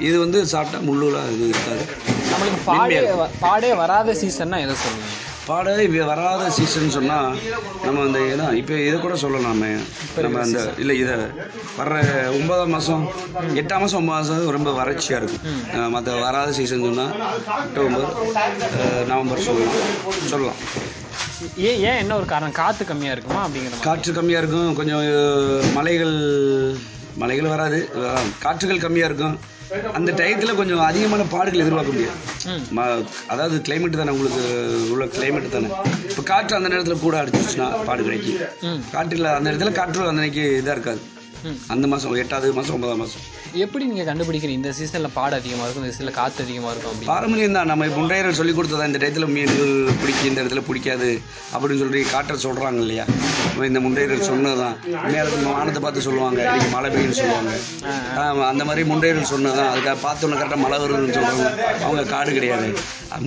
[0.08, 1.84] இது வந்து சாப்பிட்டா முள்ளுலாம் இது இருக்காது.
[2.32, 3.00] நம்மளுக்கு பாடே
[3.46, 5.14] பாடே வராத சீசன்னா எதை சொல்லுவீங்க?
[5.48, 7.36] பாட வி- வராத சீசன் சொன்னால்
[7.84, 9.60] நம்ம அந்த இதான் இப்போ இதை கூட சொல்லலாம்.
[10.22, 11.16] நம்ம அந்த இல்லை இதை
[11.80, 11.96] வர்ற
[12.38, 13.04] ஒன்பதாம் மாதம்
[13.62, 15.44] எட்டாம் மாதம் ஒன்பதாம் மாதம் ரொம்ப வறட்சியாக இருக்கும்.
[15.90, 17.14] மற்ற வராத சீசன் சொன்னால்
[17.58, 18.08] அக்டோபர்
[19.08, 19.80] நவம்பர் சொல்லலாம்
[20.28, 20.60] சொல்லலாம்.
[21.68, 22.54] ஏன் ஏன் என்ன ஒரு காரணம்?
[22.54, 24.76] காத்து கம்மியா இருக்குமா அப்படிங்கிற காற்று கம்மியாக இருக்கும்.
[24.76, 25.04] கொஞ்சம்
[25.74, 26.16] மலைகள்
[27.16, 27.80] மலைகள் வராது.
[28.40, 29.36] காற்றுகள் கம்மியாக இருக்கும்.
[29.94, 32.64] அந்த டயத்தில் கொஞ்சம் அதிகமான பாடுகள் எதிர்பார்க்க முடியாது ம்.
[32.72, 34.44] ம- அதாவது கிளைமேட் தானே உங்களுக்கு
[34.92, 35.70] உள்ள கிளைமேட் தானே
[36.10, 40.46] இப்போ காற்று அந்த நேரத்தில் கூட அடிச்சிச்சுன்னா பாடு கிடைக்கும் ம் காற்றில் அந்த இடத்துல காற்று அந்த அன்னைக்கு
[40.60, 41.02] இதாக இருக்காது.
[41.74, 43.24] அந்த மாதம் எட்டாவது மாதம் ஒன்பதாம் மாதம்
[43.64, 47.58] எப்படி நீங்க கண்டுபிடிக்கிறீங்க இந்த சீசன்ல பாடு அதிகமா இருக்கும் இந்த சீசன்ல காத்து அதிகமா இருக்கும் அப்படி பாரம்பரியம்
[47.58, 49.72] தான் நம்ம முன்றையர் சொல்லி கொடுத்ததா இந்த டயத்தில் மீன்கள்
[50.02, 51.10] பிடிக்கும் இந்த இடத்துல பிடிக்காது
[51.54, 53.06] அப்படின்னு சொல்லி காற்றை சொல்கிறாங்க இல்லையா?
[53.68, 54.76] இந்த முன்றையர்கள் சொன்னது தான்
[55.14, 57.52] நேரத்தில் வானத்தை பார்த்து சொல்லுவாங்க இன்னைக்கு மழை பெய்யும்னு சொல்லுவாங்க.
[58.52, 61.46] அந்த மாதிரி முன்றையர்கள் சொன்னது தான் அதுக்காக பார்த்தோன்னே கரெக்டாக மழை வருதுன்னு சொல்கிறாங்க
[61.86, 62.68] அவங்க காடு கிடையாது.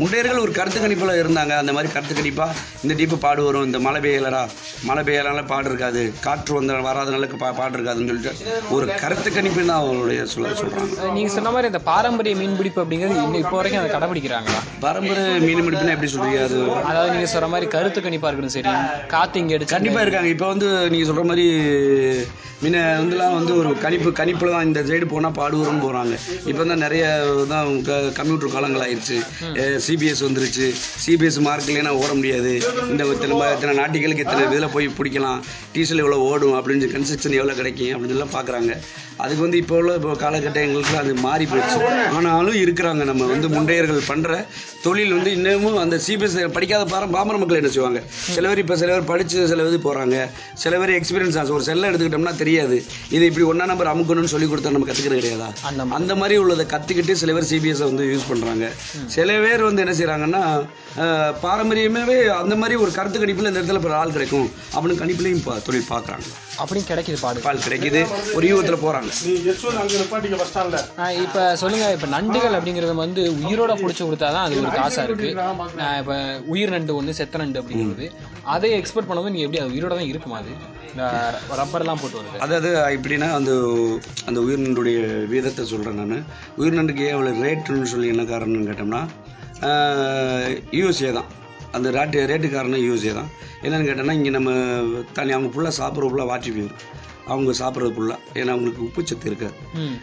[0.01, 1.53] முன்றையர்கள் ஒரு கருத்து கணிப்பில் இருந்தாங்க.
[1.63, 4.43] அந்த மாதிரி கருத்து கணிப்பாக இந்த டீப்பு பாடு வரும் இந்த மழை பெய்யலடா
[4.89, 6.05] மழை பெய்யலனால பாடு இருக்காது.
[6.27, 7.75] காற்று வந்த வராதனால பா பாடு
[8.11, 12.35] இருக்காதுன்னு சொல்லிட்டு ஒரு கருத்து கணிப்பு தான் அவங்களுடைய சொல்ல சொல்கிறாங்க அஹ் நீங்க சொன்ன மாதிரி இந்த பாரம்பரிய
[12.37, 14.61] மீன்பிடிப்பு அப்படிங்கிறது இன்னும் இப்போ வரைக்கும் அதை கடைபிடிக்கிறாங்களா?
[14.81, 15.15] பாரம்பரிய
[15.47, 16.41] மீன் பிடிப்புனா எப்படி சொல்றீங்க?
[16.45, 18.75] அது அதாவது நீங்க சொல்ற மாதிரி கருத்து கணிப்பா இருக்கணும் சரி.
[19.09, 20.31] காத்து இங்க அடிச்சு கண்டிப்பா இருக்காங்க.
[20.35, 21.47] இப்போ வந்து நீங்க சொல்ற மாதிரி
[22.63, 26.15] முன்ன வந்துலாம் வந்து ஒரு கணிப்பு கணிப்புல தான் இந்த சைடு போனா பாடுவரும் போறாங்க.
[26.47, 27.05] இப்போ தான் நிறைய
[27.49, 27.69] தான்
[28.17, 29.17] கம்ப்யூட்டர் காலங்கள் ஆயிடுச்சு
[29.85, 30.67] சிபிஎஸ் வந்துருச்சு.
[31.05, 32.53] சிபிஎஸ் மார்க் இல்லைன்னா ஓட முடியாது.
[32.91, 33.17] இந்த ம-
[33.51, 35.39] இத்தனை நாட்டிகளுக்கு இத்தனை இதில் போய் பிடிக்கலாம்.
[35.73, 37.88] டீசல் எவ்வளோ ஓடும் அப்படின்னு கன்ஸ்ட்ரக்ஷன் எவ்வளோ கிடைக்கும்?
[37.95, 38.73] அப்படின்னு எல்லாம் பார்க்குறாங்க
[39.23, 41.79] அதுக்கு வந்து இப்போ உள்ள இப்போ காலகட்டங்களுக்கு அது மாறி போயிடுச்சு.
[42.17, 44.37] ஆனாலும் இருக்கிறாங்க நம்ம வந்து முண்டையர்கள் பண்ற
[44.85, 48.01] தொழில் வந்து இன்னமும் அந்த சிபிஎஸ் படிக்காத பாரம் பாமர மக்கள் என்ன செய்வாங்க?
[48.35, 50.19] சில பேர் இப்போ சில பேர் படிச்சு சில இது போறாங்க.
[50.65, 52.79] சில பேர் எக்ஸ்பீரியன்ஸ் ஆகும் ஒரு செல்லை எடுத்துக்கிட்டோம்னா தெரியாது.
[53.17, 55.51] இது இப்படி ஒன்றா நம்பர் அமுக்கணும்னு சொல்லி கொடுத்தா நம்ம கற்றுக்கிறது கிடையாதா?
[55.99, 56.37] அந்த மாதிரி.
[56.45, 58.69] உள்ளதை கற்றுக்கிட்டு சில பேர் சிபிஎஸ் வந்து யூஸ் பண்ணுறாங்க
[59.17, 60.45] சில பேர் வந்து என்ன செய்கிறாங்கன்னா
[61.47, 64.49] பாரம்பரியமாகவே அந்த மாதிரி ஒரு கருத்து கணிப்பில் இந்த இடத்துல ஆள் கிடைக்கும்.
[64.75, 66.29] அப்படின்னு கணிப்புலையும் தொழில் பார்க்குறாங்க
[66.63, 67.39] அப்படியும் கிடைக்குது பாடு.
[67.45, 68.03] பால் கிடைக்குது.
[68.37, 69.11] ஒரு யூகத்தில் போகிறாங்க
[71.25, 75.31] இப்ப சொல்லுங்க இப்ப நண்டுகள் அப்படிங்கறது வந்து உயிரோட புடிச்சு கொடுத்தாதான் அது ஒரு காசா இருக்கு.
[75.87, 76.15] ஆஹ் இப்ப
[76.55, 78.09] உயிர் நண்டு ஒண்ணு செத்த நண்டு அப்படிங்கிறது.
[78.55, 80.53] அதை எக்ஸ்போர்ட் பண்ணும்போது நீங்க எப்படி அது உயிரோட தான் இருக்குமா அது?
[80.91, 81.05] இந்த
[81.61, 82.39] ரப்பர் எல்லாம் போட்டு வருது.
[82.45, 83.53] அதாவது எப்படின்னா அந்த
[84.29, 84.99] அந்த உயிரினுடைய
[85.33, 86.23] வீதத்தை சொல்கிறேன் நான்.
[86.61, 89.03] உயிரினண்டுக்கு ஏன் அவ்வளோ ரேட்டுன்னு சொல்லி என்ன காரணம்னு கேட்டோம்னா
[90.79, 91.29] யூஎஸ்ஏ தான்.
[91.77, 93.31] அந்த ரேட்டு ரேட்டு காரணம் யூஎஸ்ஏ தான்.
[93.63, 94.51] என்னன்னு கேட்டோம்னா இங்கே நம்ம
[95.17, 96.83] தனி அவங்க ஃபுல்லாக சாப்பிட்ற ஃபுல்லாக வாட்டி போயிடும்
[97.33, 99.57] அவங்க சாப்பிட்றது ஃபுல்லாக ஏன்னா அவங்களுக்கு உப்புச்சத்து இருக்காது.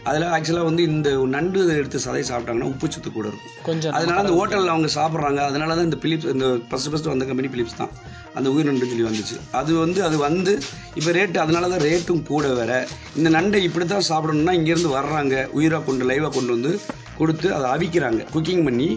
[0.10, 3.54] அதில் ஆக்சுவலாக வந்து இந்த நண்டு எடுத்து சதை சாப்பிட்டாங்கன்னா உப்புச்சத்து கூட இருக்கும்.
[3.70, 5.42] கொஞ்சம் அதனால அந்த ஹோட்டலில் அவங்க சாப்பிட்றாங்க.
[5.50, 7.94] அதனால தான் இந்த பிலிப்ஸ் இந்த ஃபஸ்ட்டு ஃபஸ்ட்டு வந்த கம்பெனி பிலிப்ஸ் தான்.
[8.38, 9.38] அந்த உயிர் நண்டுன்னு சொல்லி வந்துச்சு.
[9.62, 10.54] அது வந்து அது வந்து
[11.00, 12.74] இப்போ ரேட்டு அதனால தான் ரேட்டும் கூட வேற.
[13.20, 15.36] இந்த நண்டை இப்படி தான் சாப்பிடணும்னா இங்கேருந்து வர்றாங்க.
[15.58, 16.74] உயிராக கொண்டு லைவாக கொண்டு வந்து
[17.20, 18.22] கொடுத்து அதை அவிக்கிறாங்க.
[18.34, 18.90] குக்கிங் பண்ணி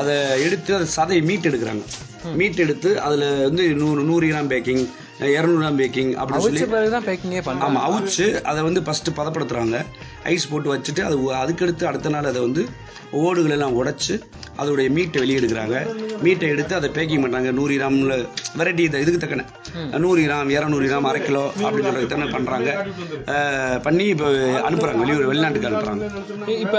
[0.00, 0.14] அதை
[0.46, 1.84] எடுத்து அதை சதை மீட் எடுக்கிறாங்க.
[2.38, 4.82] மீட் எடுத்து அதில் வந்து நூறு நூறு கிராம் பேக்கிங்
[5.30, 7.66] இரநூறு கிராம் பேக்கிங் அப்படின்னு சொல்லி பிறகுதான் பேக்கிங்கே பண்றாங்க.
[7.68, 9.78] ஆமாம் அவிச்சு அதை வந்து ஃபஸ்ட்டு பதப்படுத்துகிறாங்க
[10.32, 12.62] ஐஸ் போட்டு வச்சுட்டு அது அதுக்கடுத்து அடுத்த நாள் அதை வந்து
[13.20, 14.14] ஓடுகள் எல்லாம் உடைச்சு
[14.60, 15.76] அதோடைய மீட்டை வெளியெடுக்கிறாங்க
[16.24, 18.14] மீட்டை எடுத்து அதை பேக்கிங் பண்ணுறாங்க நூறு கிராமில்
[18.58, 19.44] வெரைட்டி இதை இதுக்கு தக்கன.
[20.02, 22.70] நூறு கிராம் இரநூறு கிராம் அரை கிலோ அப்படின்னு சொல்கிறது தானே பண்ணுறாங்க
[23.86, 24.28] பண்ணி இப்போ
[24.68, 26.06] அனுப்புகிறாங்க வெளியூர் வெளிநாட்டுக்கு அனுப்புகிறாங்க
[26.64, 26.78] இப்ப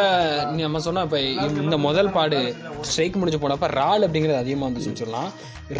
[0.62, 1.19] நம்ம சொன்னா இப்ப
[1.65, 2.39] இந்த முதல் பாடு
[2.89, 5.32] ஸ்ட்ரைக் முடிஞ்சு போனப்ப ரால் அப்படிங்கிறது அதிகமா வந்துச்சுன்னு சொல்லலாம்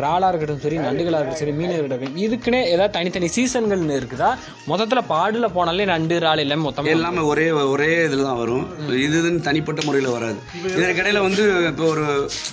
[0.02, 2.18] ராலா இருக்கட்டும் சரி நண்டுகளா இருக்கட்டும் சரி மீன் இருக்கட்டும்.
[2.52, 4.30] இதுக்குன்னே ஏதாவது தனித்தனி சீசன்கள்னு இருக்குதா?
[4.70, 6.90] மொத்தத்துல பாடல போனாலே நண்டு ரால் எல்லாமே மொத்தம்?
[6.96, 8.66] எல்லாமே ஒரே ஒரே இதில் தான் வரும்.
[9.04, 10.40] இது இதுன்னு தனிப்பட்ட முறையில் வராது.
[10.78, 12.06] இதற்கிடையில வந்து இப்போ ஒரு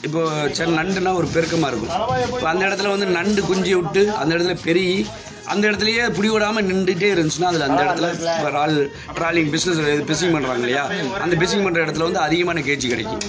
[0.07, 0.21] இப்போ
[0.59, 1.93] சில நண்டுனா ஒரு பெருக்கமாக இருக்கும்.
[2.35, 4.97] இப்போ அந்த இடத்துல வந்து நண்டு குஞ்சு விட்டு அந்த இடத்துல பெருகி
[5.49, 8.77] அந்த இடத்துலயே பிடி விடாம நின்றுட்டே இருந்துச்சுன்னா அதுல அந்த இடத்துல இப்போ ரால்
[9.17, 10.85] ட்ராலிங் பிஸ்னஸ் பிசிங் பண்றாங்க இல்லையா?
[11.25, 13.23] அந்த பிசிங் பண்ற இடத்துல வந்து அதிகமான கேஜி கிடைக்கும்.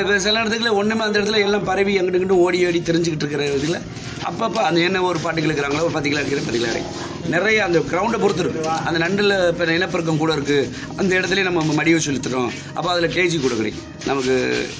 [0.00, 3.78] இப்போ சில இடத்துல ஒண்ணுமே அந்த இடத்துல எல்லாம் பரவி இங்கிட்டு ஓடி ஓடி தெரிஞ்சுக்கிட்டு இருக்கிற இதுல
[4.28, 6.96] அப்பப்போ அந்த என்ன ஒரு பாட்டு இருக்கிறாங்களோ ஒரு பத்து கிலோ அடிக்கிற பத்து கிலோ கிடைக்கும்
[7.34, 8.62] நிறைய அந்த கிரவுண்டை பொறுத்து இருக்கு.
[8.88, 10.58] அந்த நண்டுல இப்போ இனப்பெருக்கம் கூட இருக்கு.
[11.00, 13.86] அந்த இடத்துலயே நம்ம மடி வச்சு இழுத்துறோம் அப்போ அதுல கேஜி கூட கிடைக்கும்.
[14.10, 14.34] நமக்கு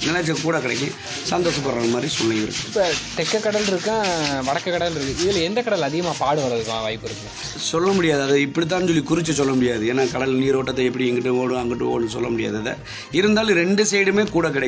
[0.07, 0.95] நினைச்ச கூட கிடைக்கும்.
[1.31, 2.65] சந்தோஷப்படுற மாதிரி சூழ்நிலை இருக்கு.
[2.71, 2.87] இப்ப
[3.19, 3.97] தெக்க கடல் இருக்கா
[4.49, 5.25] வடக்கு கடல் இருக்கு?
[5.25, 7.29] இதுல எந்த கடல் அதிகமா பாடு வர்றதுக்கு வாய்ப்பு இருக்கு?
[7.71, 8.23] சொல்ல முடியாது.
[8.27, 9.85] அதை இப்படித்தான் சொல்லி குறித்து சொல்ல முடியாது.
[9.93, 12.59] ஏன்னா கடல் நீரோட்டத்தை எப்படி இங்கிட்டு ஓடும் அங்கிட்டு ஓடும் சொல்ல முடியாது.
[12.63, 12.75] அதை
[13.21, 14.67] இருந்தாலும் ரெண்டு சைடுமே கூட கிடைக்கும்.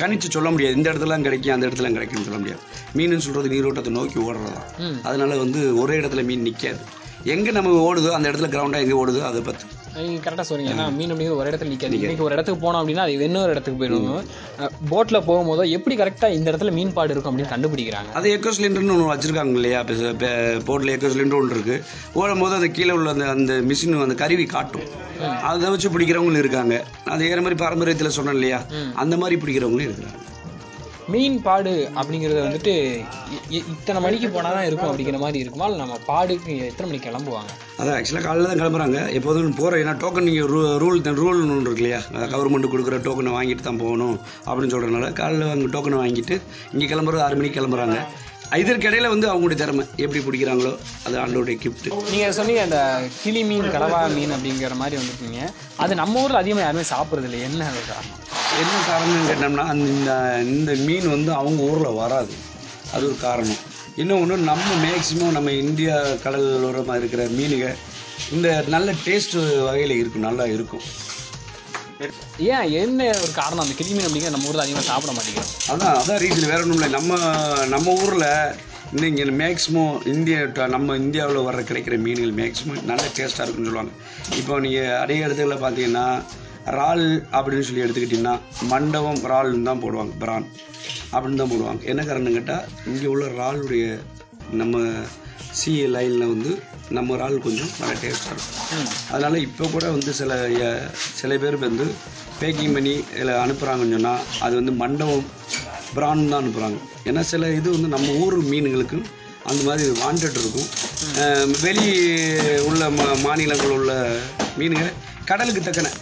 [0.00, 0.76] கணிச்சு சொல்ல முடியாது.
[0.76, 2.62] இந்த இடத்துல கிடைக்கும் அந்த இடத்துல கிடைக்கும்னு சொல்ல முடியாது.
[2.98, 4.62] மீன் சொல்றது நீரோட்டத்தை நோக்கி ஓடுறதா.
[5.08, 6.82] அதனால வந்து ஒரே இடத்துல மீன் நிற்காது
[7.34, 9.74] எங்கே நம்ம ஓடுதோ அந்த இடத்துல கிரவுண்டாக எங்கே ஓடுதோ அதை பார்த்து
[10.06, 11.98] நீங்க கரெக்டா சொல்றீங்க ஏன்னா மீன் அப்படிங்கிறது ஒரு இடத்துல நிக்காது.
[12.00, 14.26] இன்னைக்கு ஒரு இடத்துக்கு போனோம் அப்படின்னா அது இன்னொரு இடத்துக்கு போயிடும்
[14.90, 18.10] போட்ல போகும்போதோ எப்படி கரெக்டா இந்த இடத்துல மீன்பாடு இருக்கும் அப்படின்னு கண்டுபிடிக்கிறாங்க.
[18.18, 19.80] அது எக்கோ சிலிண்டர்னு ஒன்று வச்சிருக்காங்க இல்லையா?
[20.68, 21.78] போர்ட்டில் எக்கோ சிலிண்டர் ஒன்று இருக்கு.
[22.20, 24.86] ஓடும் போது அந்த கீழே உள்ள அந்த அந்த மிஷின் அந்த கருவி காட்டும்.
[25.52, 26.76] அதை வச்சு பிடிக்கிறவங்களும் இருக்காங்க.
[27.14, 28.60] அது ஏற மாதிரி பாரம்பரியத்தில் சொன்னேன் இல்லையா?
[29.04, 30.22] அந்த மாதிரி பிடிக்கிறவங்களும் இருக்கிறாங்க.
[31.12, 32.72] மீன் பாடு அப்படிங்கிறது வந்துட்டு
[33.58, 35.66] இத்தனை மணிக்கு போனாதான் இருக்கும் அப்படிங்கிற மாதிரி இருக்குமா.
[35.70, 37.50] இல்லை நம்ம பாடுக்கு எத்தனை மணிக்கு கிளம்புவாங்க?
[37.80, 39.00] அதான் ஆக்சுவலாக காலையில் தான் கிளம்புறாங்க.
[39.18, 42.00] எப்போதும் போகிற ஏன்னா டோக்கன் நீங்கள் ரூ ரூல் ரூல் ஒன்று இருக்கு இல்லையா
[42.34, 44.16] கவர்மெண்ட் கொடுக்குற டோக்கனை வாங்கிட்டு தான் போகணும்
[44.48, 46.36] அப்படின்னு சொல்கிறதுனால காலையில் அங்கே டோக்கனை வாங்கிட்டு
[46.74, 47.98] இங்கே கிளம்புறது ஆறு மணிக்கு கிளம்புறாங்க.
[48.62, 50.72] இதற்கிடையில வந்து அவங்களுடைய திறமை எப்படி பிடிக்கிறாங்களோ
[51.06, 52.80] அது ஆண்டோடைய கிஃப்ட் நீங்க சொன்னீங்க அந்த
[53.22, 55.40] கிளி மீன் கடவா மீன் அப்படிங்கிற மாதிரி வந்துருக்கீங்க.
[55.84, 58.22] அது நம்ம ஊர்ல அதிகமா யாருமே சாப்பிடுறது இல்லை என்ன காரணம்
[58.62, 60.10] என்ன காரணம்னு கேட்டோம்னா அந்த இந்த
[60.54, 62.34] இந்த மீன் வந்து அவங்க ஊரில் வராது.
[62.94, 63.60] அது ஒரு காரணம்.
[64.02, 67.68] இன்னொன்று நம்ம மேக்சிமம் நம்ம இந்தியா கடல் ஓரமாக இருக்கிற மீனுங்க
[68.34, 70.84] இந்த நல்ல டேஸ்ட் வகையில் இருக்கும் நல்லா இருக்கும்.
[72.54, 73.64] ஏன் என்ன ஒரு காரணம்?
[73.64, 76.90] அந்த கிளி மீன் அப்படிங்கிற நம்ம ஊர்ல அதிகமா சாப்பிட மாட்டேங்கிறோம் அதான் அதான் ரீசன் வேற ஒன்றும் இல்லை.
[76.96, 77.18] நம்ம
[77.74, 78.28] நம்ம ஊரில்
[78.94, 80.40] இன்னைக்கு மேக்ஸிமம் இந்தியா
[80.76, 83.94] நம்ம இந்தியாவில் வர்ற கிடைக்கிற மீன்கள் மேக்ஸிமம் நல்ல டேஸ்ட்டாக இருக்குன்னு சொல்லுவாங்க.
[84.40, 86.06] இப்போ நீங்கள் அதிக இடத்துல பார்த்தீங்கன்னா
[86.70, 87.04] இறால்
[87.36, 88.34] அப்படின்னு சொல்லி எடுத்துக்கிட்டிங்கன்னா
[88.72, 90.46] மண்டபம் இறால்னு தான் போடுவாங்க பிரான்.
[91.14, 91.80] அப்படின்னு தான் போடுவாங்க.
[91.92, 93.84] என்ன காரணம் கேட்டால் இங்கே உள்ள இறாலுடைய
[94.60, 94.80] நம்ம
[95.58, 96.50] சி லைனில் வந்து
[96.96, 98.88] நம்ம இறால் கொஞ்சம் நல்ல டேஸ்ட்டாக இருக்கும்.
[99.12, 100.32] அதனால் இப்போ கூட வந்து சில
[101.20, 101.86] சில பேர் வந்து
[102.40, 105.24] பேக்கிங் பண்ணி இதில் அனுப்புகிறாங்கன்னு சொன்னால் அது வந்து மண்டபம்
[105.96, 106.78] பிரான் தான் அனுப்புகிறாங்க
[107.10, 108.98] ஏன்னா சில இது வந்து நம்ம ஊர் மீன்களுக்கு
[109.50, 110.68] அந்த மாதிரி வாண்டட் இருக்கும்.
[111.64, 111.86] வெளி
[112.68, 113.92] உள்ள மா மாநிலங்கள் உள்ள
[114.58, 114.92] மீன்கள்
[115.30, 115.92] கடலுக்கு தக்கன.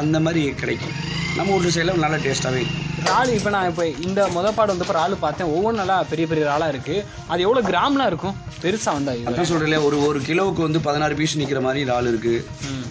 [0.00, 0.94] அந்த மாதிரி கிடைக்கும்.
[1.38, 5.14] நம்ம ஊர் சைடில் நல்ல டேஸ்ட்டாகவே இருக்கும் இறால் இப்போ நான் இப்போ இந்த முத பாடு வந்தப்போ இறால்
[5.24, 5.48] பார்த்தேன்.
[5.54, 6.96] ஒவ்வொன்றும் நல்லா பெரிய பெரிய இறாலாக இருக்கு.
[7.32, 8.36] அது எவ்வளோ கிராம்லாம் இருக்கும்?
[8.62, 12.34] பெருசா வந்தா அதான் சொல்கிறேன் ஒரு ஒரு கிலோவுக்கு வந்து பதினாறு பீஸ் நிற்கிற மாதிரி இறால் இருக்கு.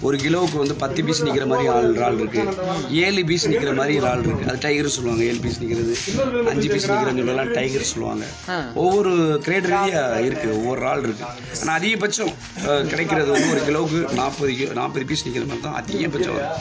[0.07, 2.41] ஒரு கிலோவுக்கு வந்து பத்து பீஸ் நிற்கிற மாதிரி ஆள் இறால் இருக்கு.
[3.05, 4.47] ஏழு பீஸ் நிற்கிற மாதிரி இறால் இருக்கு.
[4.49, 5.95] அது டைகர் சொல்லுவாங்க ஏழு பீஸ் நிற்கிறது
[6.53, 8.25] அஞ்சு பீஸ் சொல்லலாம் டைகர் சொல்லுவாங்க.
[8.83, 9.13] ஒவ்வொரு
[9.47, 11.25] கிரேட் ரீதியா இருக்கு ஒவ்வொரு இறால் இருக்கு.
[11.61, 12.33] ஆனால் அதிகபட்சம்
[12.91, 16.59] கிடைக்கிறது வந்து ஒரு கிலோவுக்கு நாற்பது நாற்பது பீஸ் நிற்கிற மாதிரி தான் அதிகபட்சம் வரும்.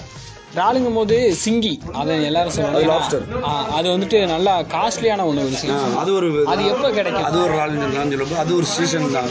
[0.52, 1.72] இறாலுங்கும் போது சிங்கி.
[2.00, 3.18] அதை எல்லாரும் சொல்லுவாங்க.
[3.42, 5.42] ஆ, அது வந்துட்டு நல்லா காஸ்ட்லியான ஒன்று
[6.02, 7.26] அது ஒரு அது எப்போ கிடைக்கும்?
[7.28, 9.28] அது ஒரு ஆள் சொல்லும்போது அது ஒரு சீசன் தான்.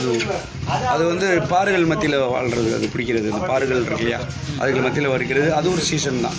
[0.67, 3.27] அது அது வந்து பாறுகள் மத்தியில் வாழ்றது அது பிடிக்கிறது.
[3.31, 4.19] அந்த பாறுகள் இருக்கு இல்லையா?
[4.61, 5.49] அதுக்கு மத்தியில் வருகிறது.
[5.53, 6.37] அது ஒரு சீசன் தான்.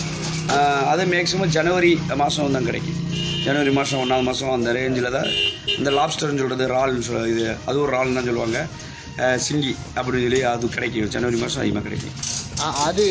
[0.93, 2.99] அது மேக்ஸிமம் ஜனவரி மாதம் தான் கிடைக்கும்.
[3.45, 5.29] ஜனவரி மாதம் ஒன்றாவது மாதம் அந்த ரேஞ்சில் தான்
[5.77, 8.61] இந்த லாப்ஸ்டர்னு சொல்கிறது ரால்னு சொல்ல இது அது ஒரு ரால்னு தான் சொல்லுவாங்க.
[9.47, 11.13] சிங்கி அப்படின்னு சொல்லி அது கிடைக்கும்.
[11.17, 12.15] ஜனவரி மாதம் அதிகமாக கிடைக்கும்.
[12.87, 13.05] அது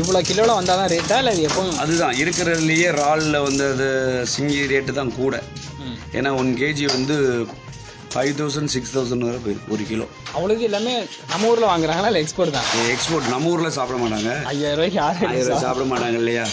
[0.00, 1.78] இவ்வளோ கிலோவில் வந்தால் தான் ரேட்டா இல்லை அது எப்பவும்?
[1.82, 2.14] அதுதான்.
[2.22, 3.88] இருக்கிறதுலையே ராலில் வந்து அது
[4.34, 5.34] சிங்கி ரேட்டு தான் கூட.
[6.18, 7.16] ஏன்னா ஒன் கேஜி வந்து
[8.12, 10.06] ஃபைவ் தௌசண்ட் சிக்ஸ் தௌசண்ட் வரை போயிருக்கு ஒரு கிலோ.
[10.36, 10.94] அவ்வளோது எல்லாமே
[11.32, 12.08] நம்ம ஊரில் வாங்குறாங்களா?
[12.10, 12.66] இல்லை எக்ஸ்போர்ட் தான்?
[12.94, 14.32] எக்ஸ்போர்ட் நம்ம ஊரில் சாப்பிட மாட்டாங்க.
[14.52, 16.46] ஐயாயிரம் ரூபாய்க்கு யாரும் ஆயிரம் ரூபாய் சாப்பிட மாட்டாங்க இல்லையா?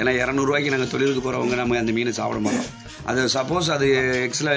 [0.00, 2.68] ஏன்னா இரநூறுவாய்க்கு நாங்கள் தொழிலுக்கு போகிறவங்க நம்ம அந்த மீனை சாப்பிட மாட்டோம்.
[3.10, 3.86] அது சப்போஸ் அது
[4.26, 4.52] எக்ஸில்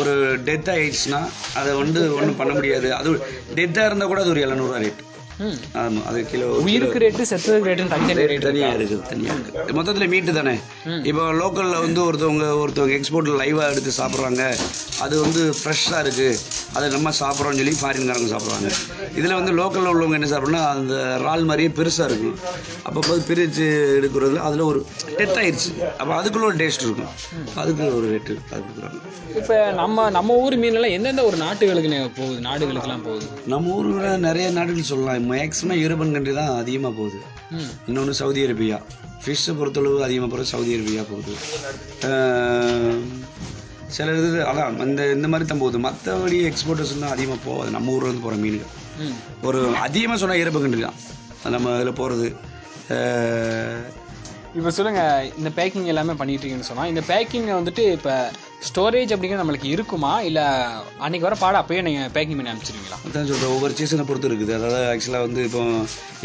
[0.00, 0.12] ஒரு
[0.48, 1.20] டெத் ஆயிடுச்சுன்னா
[1.60, 2.88] அதை வந்து ஒன்றும் பண்ண முடியாது.
[3.00, 3.10] அது
[3.58, 5.02] டெத்தாக இருந்தால் கூட அது ஒரு எழுநூறுவா ரேட்
[5.44, 5.56] ம்.
[5.80, 10.32] ஆமாம் அது கிலோ உயிருக்கு ரேட்டு செத்ததுக்கு ரேட்டுன்னு தனித்தனி ரேட் தனியா இருக்குது தனியா இருக்கு மொத்தத்தில் மீட்டு
[10.32, 10.54] தானே?
[11.10, 14.44] இப்போ லோக்கல்ல வந்து ஒருத்தவங்க ஒருத்தவங்க எக்ஸ்போர்ட்ல லைவா எடுத்து சாப்பிட்றாங்க.
[15.04, 16.28] அது வந்து ஃப்ரெஷ்ஷாக இருக்கு.
[16.76, 18.70] அதை நம்ம சாப்பிட்றோம்னு சொல்லி ஃபாரின்காரங்க சாப்பிட்றாங்க.
[19.18, 22.38] இதில் வந்து லோக்கலில் உள்ளவங்க என்ன சாப்பிட்றோம்னா அந்த இறால் மாதிரியே பெருசாக இருக்கும்.
[22.82, 23.66] அப்போ பிரித்து
[23.98, 24.80] எடுக்கிறதுல அதில் ஒரு
[25.18, 25.70] டெத் ஆயிடுச்சு
[26.00, 27.12] அப்போ அதுக்குள்ள ஒரு டேஸ்ட் இருக்கும்.
[27.62, 29.02] அதுக்கு ஒரு ரேட்டு அது கொடுக்குறாங்க
[29.40, 32.36] இப்போ நம்ம நம்ம ஊர் மீன்லாம் எந்தெந்த ஒரு நாட்டுகளுக்கு போகுது?
[32.40, 33.26] நாடுகளுக்கெல்லாம் போகுது.
[33.52, 35.25] நம்ம ஊரில் நிறைய நாடுகள் சொல்லலாம்.
[35.32, 37.18] மேக்ஸிமம் யூரோப்பன் கண்ட்ரி தான் அதிகமாக போகுது.
[37.88, 38.78] இன்னொன்று சவுதி அரேபியா.
[39.24, 41.32] ஃபிஷ்ஷை பொறுத்தளவு அதிகமாக போகிறது சவுதி அரேபியா போகுது.
[43.96, 45.78] சில இது அதான் இந்த இந்த மாதிரி தான் போகுது.
[45.86, 47.70] மற்றபடி எக்ஸ்போர்ட்டர்ஸ்லாம் அதிகமாக போகாது.
[47.76, 48.72] நம்ம ஊர்ல இருந்து போகிற மீன்கள்.
[49.48, 50.98] ஒரு அதிகமாக சொன்னால் ஈரப்ப கண்ட்ரி தான்.
[51.54, 52.28] நம்ம அதில் போகிறது
[54.58, 55.02] இப்போ சொல்லுங்க
[55.38, 58.14] இந்த பேக்கிங் எல்லாமே பண்ணிட்டு இருக்கீங்கன்னு சொன்னா இந்த பேக்கிங் வந்துட்டு இப்போ
[58.68, 60.12] ஸ்டோரேஜ் அப்படிங்கிறது நம்மளுக்கு இருக்குமா?
[60.28, 60.40] இல்ல
[61.04, 63.00] அன்னைக்கு வர பாடம் அப்பயே நீங்க பேக்கிங் பண்ணி அனுப்பிச்சிருவீங்களா?
[63.08, 64.54] அதான் சொல்கிறேன் ஒவ்வொரு சீசனை பொறுத்து இருக்குது.
[64.58, 65.64] அதாவது ஆக்சுவலாக வந்து இப்போ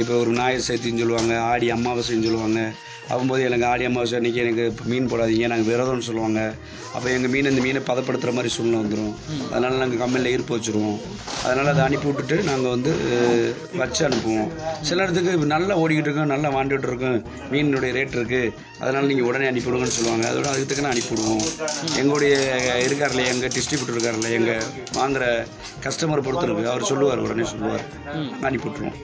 [0.01, 2.61] இப்போ ஒரு ஞாயிறு சேர்த்தின்னு சொல்லுவாங்க ஆடி அமாவாசைன்னு சொல்லுவாங்க.
[3.13, 6.41] ஆகும்போது எனக்கு ஆடி அமாவாசை அன்றைக்கி எனக்கு மீன் போடாதீங்க நாங்கள் விரதம்னு சொல்லுவாங்க.
[6.95, 9.13] அப்போ எங்கள் மீன் இந்த மீனை பதப்படுத்துகிற மாதிரி சூழ்நிலை வந்துடும்
[9.51, 10.99] அதனால் நாங்கள் கம்பெனியில் இருப்பு வச்சுருவோம்.
[11.47, 12.91] அதனால் அதை அனுப்பி விட்டுட்டு நாங்கள் வந்து
[13.81, 14.49] வச்சு அனுப்புவோம்.
[14.89, 17.19] சில இடத்துக்கு நல்லா ஓடிக்கிட்டு இருக்கோம் நல்லா வாண்டுட்டு இருக்கோம்
[17.53, 20.25] மீனுடைய ரேட் இருக்குது அதனால் நீங்கள் உடனே அனுப்பி விடுங்கன்னு சொல்லுவாங்க.
[20.31, 21.11] அதோட அதுக்கு தக்கன அனுப்பி
[22.21, 25.25] விடுவோம் எங்களுடைய இருக்கார்ல எங்கள் டிஸ்ட்ரிபியூட்டர் இருக்கார்ல எங்கள் வாங்குற
[25.83, 27.85] கஸ்டமர் பொறுத்து அவர் சொல்லுவார் உடனே சொல்லுவார்.
[28.41, 28.99] அனுப்பி விட்டுருவோம்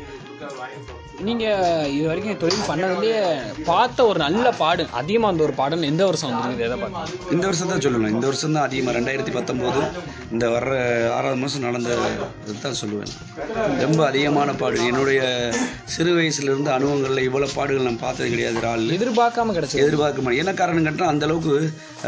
[1.20, 1.46] நீங்க
[1.92, 3.22] இது வரைக்கும் தொழில் பண்ணதுலயே
[3.68, 7.16] பார்த்த ஒரு நல்ல பாடு அதிகமா அந்த ஒரு பாடல் எந்த வருஷம் வந்துருக்குது எதை பார்த்து?
[7.34, 9.80] இந்த வருஷம் தான் சொல்லணும் இந்த வருஷம் தான் அதிகமாக ரெண்டாயிரத்தி பத்தொம்போது
[10.32, 10.74] இந்த வர்ற
[11.16, 11.96] ஆறாவது மாதம் நடந்த
[12.62, 13.14] தான் சொல்லுவேன்.
[13.82, 15.22] ரொம்ப அதிகமான பாடு என்னுடைய
[15.96, 19.84] சிறு வயசுலேருந்து அனுபவங்களில் இவ்வளோ பாடுகள் நான் பார்த்தது கிடையாது ஆள் எதிர்பார்க்காம கிடைச்சது.
[19.84, 21.56] எதிர்பார்க்க முடியும் என்ன காரணம் கேட்டால் அந்த அளவுக்கு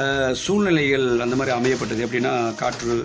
[0.02, 2.06] அஹ், சூழ்நிலைகள் அந்த மாதிரி அமையப்பட்டது.
[2.08, 2.96] எப்படின்னா காற்று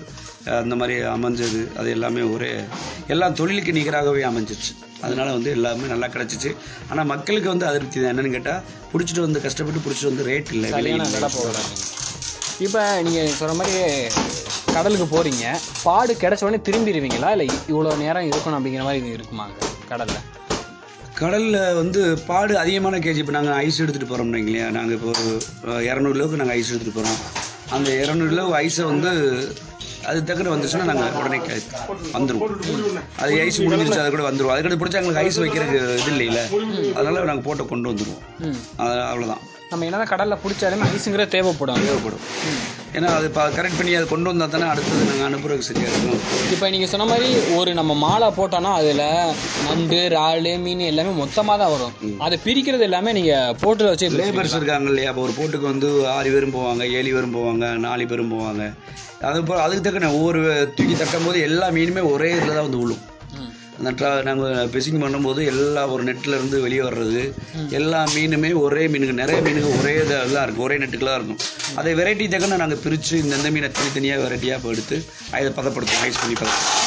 [0.63, 2.51] அந்த மாதிரி அமைஞ்சது அது எல்லாமே ஒரே
[3.15, 4.73] எல்லாம் தொழிலுக்கு நிகராகவே அமைஞ்சிச்சு
[5.05, 6.51] அதனால வந்து எல்லாமே நல்லா கிடச்சிச்சு.
[6.91, 8.13] ஆனால் மக்களுக்கு வந்து அதிருப்தி தான்.
[8.13, 11.17] என்னன்னு கேட்டால் பிடிச்சிட்டு வந்து கஷ்டப்பட்டு பிடிச்சிட்டு வந்து ரேட் இல்லை விலை சரியான இல்லை.
[11.17, 11.59] விலை போகல.
[12.67, 13.75] இப்போ நீங்க சொல்ற மாதிரி
[14.77, 15.47] கடலுக்கு போறீங்க.
[15.87, 17.31] பாடு கிடைச்ச உடனே திரும்பிடுவீங்களா?
[17.37, 19.57] இல்லை இவ்வளோ நேரம் இருக்கணும் அப்படிங்கிற மாதிரி இருக்குமாங்க
[19.91, 20.17] கடல்ல?
[21.21, 23.21] கடலில் வந்து பாடு அதிகமான கேஜி.
[23.25, 25.27] இப்போ நாங்கள் ஐஸ் எடுத்துகிட்டு போகிறோம்னு இல்லையா நாங்கள் இப்போ ஒரு
[25.91, 27.21] இரநூறு கிலோவுக்கு நாங்கள் ஐஸ் எடுத்துகிட்டு போகிறோம்
[27.77, 29.13] அந்த இரநூறு கிலோ ஐஸை வந்து
[30.05, 31.39] அது தக்கன வந்துச்சுன்னா நாங்கள் உடனே
[32.15, 32.53] வந்துருவோம்.
[33.17, 34.55] அது ஐஸ் முடிஞ்சிருச்சு அது கூட வந்துருவோம்.
[34.55, 36.41] அதுக்கடுத்து பிடிச்சா எங்களுக்கு ஐஸ் வைக்கிறதுக்கு இது இல்லைல்ல
[36.95, 38.23] அதனால நாங்கள் போட்டு கொண்டு வந்துருவோம்.
[38.41, 38.59] ம்.
[38.79, 39.43] அது அவ்வளோதான்
[39.75, 41.85] நம்ம என்னதான் கடல்ல பிடிச்சாலுமே ஐஸுங்கிற தேவைப்படும்.
[41.91, 42.25] தேவைப்படும்.
[42.97, 46.21] ஏன்னா அது கரெக்ட் பண்ணி அதை கொண்டு வந்தால் தானே அடுத்தது நாங்கள் அனுப்புறதுக்கு சரியாக இருக்கும்.
[46.55, 47.29] இப்போ நீங்கள் சொன்ன மாதிரி
[47.61, 49.03] ஒரு நம்ம மாலை போட்டோம்னா அதில்
[49.69, 54.91] நண்டு இறால் மீன் எல்லாமே மொத்தமாக தான் வரும் அதை பிரிக்கிறது எல்லாமே நீங்கள் போட்டு வச்சு லேபர்ஸ் இருக்காங்க
[54.93, 58.65] இல்லையா அப்போ ஒரு போட்டுக்கு வந்து ஆறு பேரும் போவாங்க ஏழு பேரும் போவாங்க நாலு பேரும் போவாங்க.
[59.31, 60.41] அது போ அதுக்கு தக்கன ஒவ்வொரு
[60.77, 63.03] தூக்கி தட்டும் போது எல்லா மீனுமே ஒரே இதில் தான் வந்து விழும்.
[63.85, 64.69] அந்த ட்ரா நாங்கள்
[65.03, 67.23] பண்ணும்போது எல்லா ஒரு நெட்டில் இருந்து வெளியே வர்றது
[67.79, 71.41] எல்லா மீனுமே ஒரே மீனுங்க நிறைய மீனுங்க ஒரே இதெல்லாம் இருக்கும் ஒரே நெட்டுக்குள்ள தான் இருக்கும்.
[71.81, 74.97] அதை வெரைட்டி தக்கன நாங்கள் பிரித்து இந்தந்த மீனை தனித்தனியாக வெரைட்டியாக இப்போ எடுத்து
[75.37, 76.81] அதை பதப்படுத்துவோம் ஐஸ் பண்ணி பதப்படுத்துவோம்.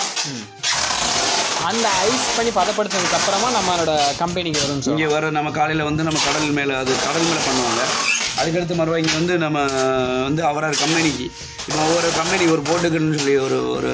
[1.69, 6.57] அந்த ஐஸ் பண்ணி பதப்படுத்தினதுக்கு அப்புறமா நம்மளோட கம்பெனிக்கு சொல்லுவோம் இங்கே வர நம்ம காலையில் வந்து நம்ம கடல்
[6.59, 7.81] மேலே அது கடல் மேலே பண்ணுவாங்க.
[8.39, 9.59] அதுக்கடுத்து மறுபடியும் இங்கே வந்து நம்ம
[10.27, 11.27] வந்து அவரார் கம்பெனிக்கு
[11.67, 13.91] இப்போ ஒவ்வொரு கம்பெனி ஒரு போட்டுக்குன்னு சொல்லி ஒரு ஒரு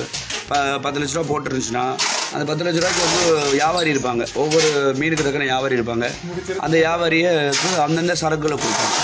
[0.50, 1.86] ப பத்து லட்ச ரூபா போட்டுருந்துச்சுன்னா
[2.36, 3.24] அந்த பத்து லட்ச ரூபாய்க்கு வந்து
[3.56, 4.24] வியாபாரி இருப்பாங்க.
[4.43, 4.69] ஒவ்வொரு
[5.00, 6.06] மீனுக்கு தக்கன வியாபாரி இருப்பாங்க.
[6.65, 7.32] அந்த வியாபாரியை
[7.86, 8.96] அந்தந்த சரக்குகளை கொடுப்பாங்க.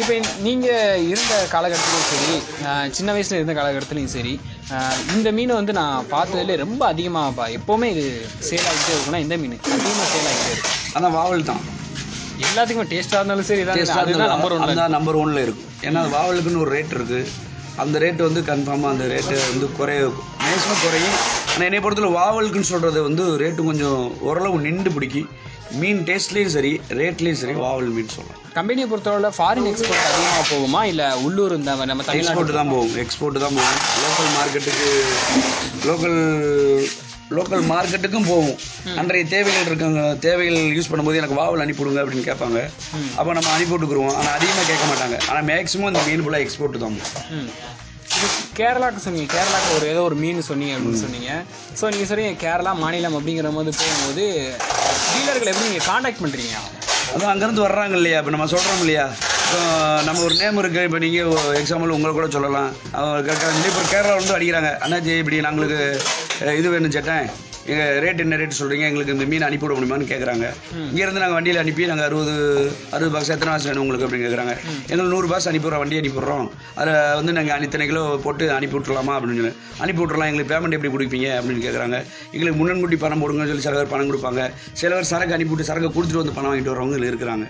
[0.00, 0.12] இப்போ
[0.44, 2.36] நீங்கள் இருந்த காலகட்டத்திலையும் சரி
[2.98, 4.32] சின்ன வயசில் இருந்த காலகட்டத்திலையும் சரி
[5.16, 8.04] இந்த மீன் வந்து நான் பார்த்ததுல ரொம்ப அதிகமாகப்பா எப்போவுமே இது
[8.48, 10.78] சேல் ஆகிட்டே இருக்குன்னா இந்த மீன் அதிகமாக சேல் ஆகிட்டே இருக்கும்.
[10.98, 11.62] ஆனால் வாவல் தான்.
[12.46, 16.96] எல்லாத்துக்குமே டேஸ்ட்டாக இருந்தாலும் சரி இதான் அதுதான் நம்பர் ஒன் நம்பர் ஒன்ல இருக்கும் ஏன்னா வாவலுக்குன்னு ஒரு ரேட்
[16.98, 17.20] இருக்கு.
[17.82, 20.00] அந்த ரேட் வந்து கன்ஃபார்மாக அந்த ரேட்டு வந்து குறைய
[20.44, 21.16] மேக்ஸிமம் குறையும்.
[21.52, 25.22] ஆனால் என்னை பொறுத்தவரை வாவலுக்குன்னு சொல்கிறது வந்து ரேட்டு கொஞ்சம் ஓரளவு நின்று பிடிக்கி.
[25.80, 28.44] மீன் டேஸ்ட்லேயும் சரி ரேட்லேயும் சரி வாவல் மீன் சொல்லலாம்.
[28.58, 30.80] கம்பெனியை பொறுத்தவரை ஃபாரின் எக்ஸ்போர்ட் அதிகமாக போகுமா?
[30.92, 32.94] இல்லை உள்ளூர் இந்த நம்ம எக்ஸ்போர்ட் தான் போகும்.
[33.04, 33.82] எக்ஸ்போர்ட் தான் போகும்.
[34.04, 34.88] லோக்கல் மார்க்கெட்டுக்கு
[35.88, 36.18] லோக்கல்
[37.36, 38.58] லோக்கல் மார்க்கெட்டுக்கும் போகும்.
[39.00, 42.60] அன்றைய தேவைகள் இருக்காங்க தேவைகள் யூஸ் பண்ணும்போது எனக்கு வாவல் அனுப்பிவிடுங்க அப்படின்னு கேட்பாங்க.
[43.18, 44.14] அப்போ நம்ம அனுப்பி விட்டுக்குருவோம்.
[44.18, 45.18] ஆனால் அதிகமாக கேட்க மாட்டாங்க.
[45.28, 46.98] ஆனால் மேக்ஸிமம் இந்த மீன் ஃபுல்லாக எக்ஸ்போர்ட் தான்.
[48.58, 49.28] கேரளாக்கு சொன்னீங்க.
[49.36, 51.32] கேரளாக்கு ஒரு ஏதோ ஒரு மீன் சொன்னீங்க அப்படின்னு சொன்னீங்க.
[51.78, 54.24] ஸோ நீங்கள் சொன்னீங்க கேரளா மாநிலம் அப்படிங்கிற போது போகும்போது
[55.10, 56.54] டீலர்களை எப்படி நீங்கள் காண்டாக்ட் பண்ணுறீங்க
[57.12, 58.16] அதான் அங்கேருந்து வர்றாங்க இல்லையா?
[58.20, 59.04] இப்போ நம்ம சொல்கிறோம் இல்லையா?
[59.44, 59.60] இப்போ
[60.06, 62.72] நம்ம ஒரு நேம் இருக்குது இப்போ நீங்கள் எக்ஸாம்பிள் உங்களை கூட சொல்லலாம்.
[62.98, 63.36] அவங்க
[63.70, 64.72] இப்போ கேரளா வந்து அடிக்கிறாங்க.
[64.86, 65.78] அண்ணாச்சி இப்படி நாங்களுக்கு
[66.58, 67.28] இது வேணும் சேட்டேன்
[67.72, 70.46] எங்கள் ரேட் என்ன ரேட் சொல்கிறீங்க எங்களுக்கு இந்த மீன் அனுப்பி விட முடியுமான்னு கேட்குறாங்க
[70.90, 72.34] இங்கேருந்து நாங்கள் வண்டியில் அனுப்பி நாங்கள் அறுபது
[72.96, 74.54] அறுபது பாக்ஸ் எத்தனை பாக்ஸ் வேணும் உங்களுக்கு அப்படின்னு கேட்குறாங்க
[74.90, 76.46] எங்களுக்கு நூறு பாக்ஸ் அனுப்பிடுறோம் வண்டி அனுப்பிடுறோம்
[76.80, 79.54] அதில் வந்து நாங்கள் இத்தனை கிலோ போட்டு அனுப்பி விட்டுலாமா அப்படின்னு சொல்லி.
[79.82, 81.98] அனுப்பி விட்டுறலாம் எங்களுக்கு பேமெண்ட் எப்படி கொடுப்பீங்க அப்படின்னு கேட்குறாங்க
[82.34, 84.44] எங்களுக்கு முன்னன்கூட்டி பணம் போடுங்கன்னு சொல்லி சில பேர் பணம் கொடுப்பாங்க.
[84.82, 87.46] சில பேர் சரக்கு அனுப்பிவிட்டு சரக்கு கொடுத்துட்டு வந்து பணம் வாங்கிட்டு வரவங்க இருக்கிறாங்க.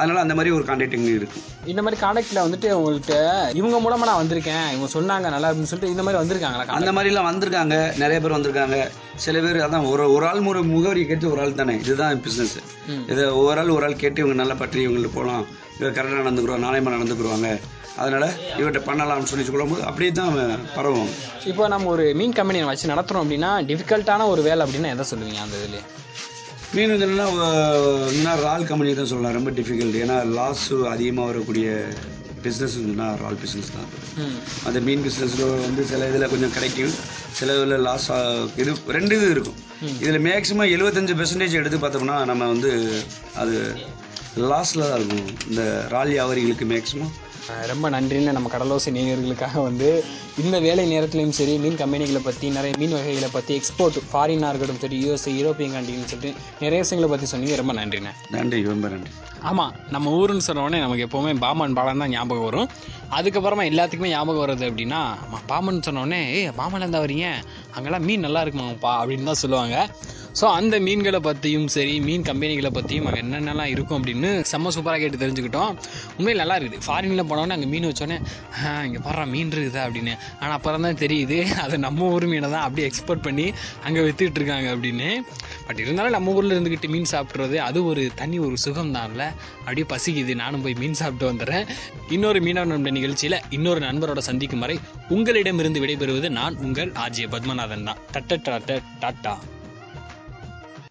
[0.00, 3.16] அதனால அந்த மாதிரி ஒரு கான்டாக்டிங் இருக்கும் இந்த மாதிரி காண்டாக்டில் வந்துட்டு உங்கள்கிட்ட
[3.58, 4.68] இவங்க மூலமாக நான் வந்திருக்கேன்.
[4.74, 6.64] இவங்க சொன்னாங்க நல்லா அப்படின்னு சொல்லிட்டு இந்த மாதிரி வந்திருக்காங்களா?
[6.78, 7.76] அந்த மாதிரிலாம் வந்திருக்காங்க.
[8.02, 8.78] நிறைய பேர் வந்திருக்காங்க.
[9.24, 11.74] சில பேர் அதான் ஒரு ஒரு ஆள் ஒரு முகவரி கேட்டு ஒரு ஆள் தானே.
[11.84, 12.56] இதுதான் பிஸ்னஸ்
[13.12, 15.44] இதை ஒரு ஆள் ஒரு ஆள் கேட்டு இவங்க நல்லா பற்றி இவங்களுக்கு போகலாம்.
[15.78, 17.50] இவங்க கரெக்டாக நடந்துக்கிறோம் நாணயமாக நடந்துக்குருவாங்க.
[18.02, 18.24] அதனால
[18.58, 20.36] இவர்கிட்ட பண்ணலாம்னு சொல்லி சொல்லும்போது அப்படியே தான்
[20.76, 21.10] பரவும்.
[21.50, 25.56] இப்போ நம்ம ஒரு மீன் கம்பெனியை வச்சு நடத்துகிறோம் அப்படின்னா டிஃபிகல்ட்டான ஒரு வேலை அப்படின்னா எதை சொல்லுவீங்க அந்த
[25.62, 25.84] இதுலேயே?
[26.76, 27.26] மீன் வந்துன்னா
[28.14, 29.36] இன்னும் ரால் கம்பெனி தான் சொல்லலாம்.
[29.38, 31.68] ரொம்ப டிஃபிகல்ட் ஏன்னா லாஸ் அதிகமாக வரக்கூடிய
[32.46, 33.88] பிஸ்னஸ் வந்துன்னா ரால் பிஸ்னஸ் தான்.
[34.68, 36.94] அந்த மீன் பிஸ்னஸில் வந்து சில இதில் கொஞ்சம் கிடைக்கும்.
[37.40, 38.08] சில இதில் லாஸ்
[38.62, 39.58] இது ரெண்டு இது இருக்கும்.
[40.04, 42.72] இதில் மேக்ஸிமம் எழுபத்தஞ்சு பெர்சன்டேஜ் எடுத்து பார்த்தோம்னா நம்ம வந்து
[43.42, 43.56] அது
[44.52, 45.28] லாஸில் தான் இருக்கும்.
[45.50, 45.62] இந்த
[45.96, 47.12] ரால் வியாபாரிகளுக்கு மேக்ஸிமம்
[47.70, 49.88] ரொம்ப நன்றின்னு நம்ம கடலோசை நேயர்களுக்காக வந்து
[50.42, 54.98] இந்த வேலை நேரத்துலையும் சரி மீன் கம்பெனிகளை பற்றி நிறைய மீன் வகைகளை பற்றி எக்ஸ்போர்ட் ஃபாரினாக இருக்கட்டும் சரி
[55.04, 56.30] யூஎஸ்ஏ யூரோப்பியன் கண்ட்ரின்னு சொல்லிட்டு
[56.64, 57.56] நிறைய விஷயங்களை பற்றி சொன்னீங்க.
[57.62, 58.12] ரொம்ப நன்றிண்ணே.
[58.36, 58.60] நன்றி.
[58.72, 59.12] ரொம்ப நன்றி.
[59.50, 62.68] ஆமாம் நம்ம ஊருன்னு சொன்னோடனே நமக்கு எப்போவுமே பாமன் பாலம் தான் ஞாபகம் வரும்.
[63.18, 65.00] அதுக்கப்புறமா எல்லாத்துக்குமே ஞாபகம் வருது அப்படின்னா
[65.50, 67.28] பாமன் சொன்னோடனே ஏய் பாமன் தான் வரீங்க
[67.76, 69.76] அங்கெல்லாம் மீன் நல்லா இருக்குமாப்பா அப்படின்னு தான் சொல்லுவாங்க.
[70.38, 75.18] ஸோ அந்த மீன்களை பற்றியும் சரி மீன் கம்பெனிகளை பற்றியும் அங்கே என்னென்னலாம் இருக்கும் அப்படின்னு செம்ம சூப்பராக கேட்டு
[75.22, 75.72] தெரிஞ்சுக்கிட்டோம்.
[76.18, 76.84] உண்மையில் நல்லா இருக்குது.
[76.86, 78.16] ஃபாரினில் போனோடனே அங்கே மீன் வச்சோடனே
[78.86, 79.82] இங்கே பாரு மீன் இருக்குதா?
[79.88, 80.14] அப்படின்னு.
[80.40, 83.46] ஆனால் அப்புறம் தான் தெரியுது அது நம்ம ஊர் மீனை தான் அப்படியே எக்ஸ்போர்ட் பண்ணி
[83.88, 85.10] அங்கே வித்துட்டு இருக்காங்க அப்படின்னு.
[85.66, 89.22] பட் இருந்தாலும் நம்ம ஊரில் இருந்துக்கிட்டு மீன் சாப்பிட்றது அது ஒரு தனி ஒரு சுகம் தான்ல
[89.58, 90.34] அப்படியே பசிக்குது.
[90.34, 91.68] நானும் போய் மீன் சாப்பிட்டு வந்துடுறேன்.
[92.08, 97.98] இன்னொரு மீனவ நிகழ்ச்சியில் இன்னொரு நண்பரோட சந்திக்கும் வரை உங்களிடமிருந்து விடைபெறுவது நான் உங்கள் ஆஜய பத்மநாதன் தான்.
[98.12, 98.60] டட்ட
[99.00, 99.38] டாட்டா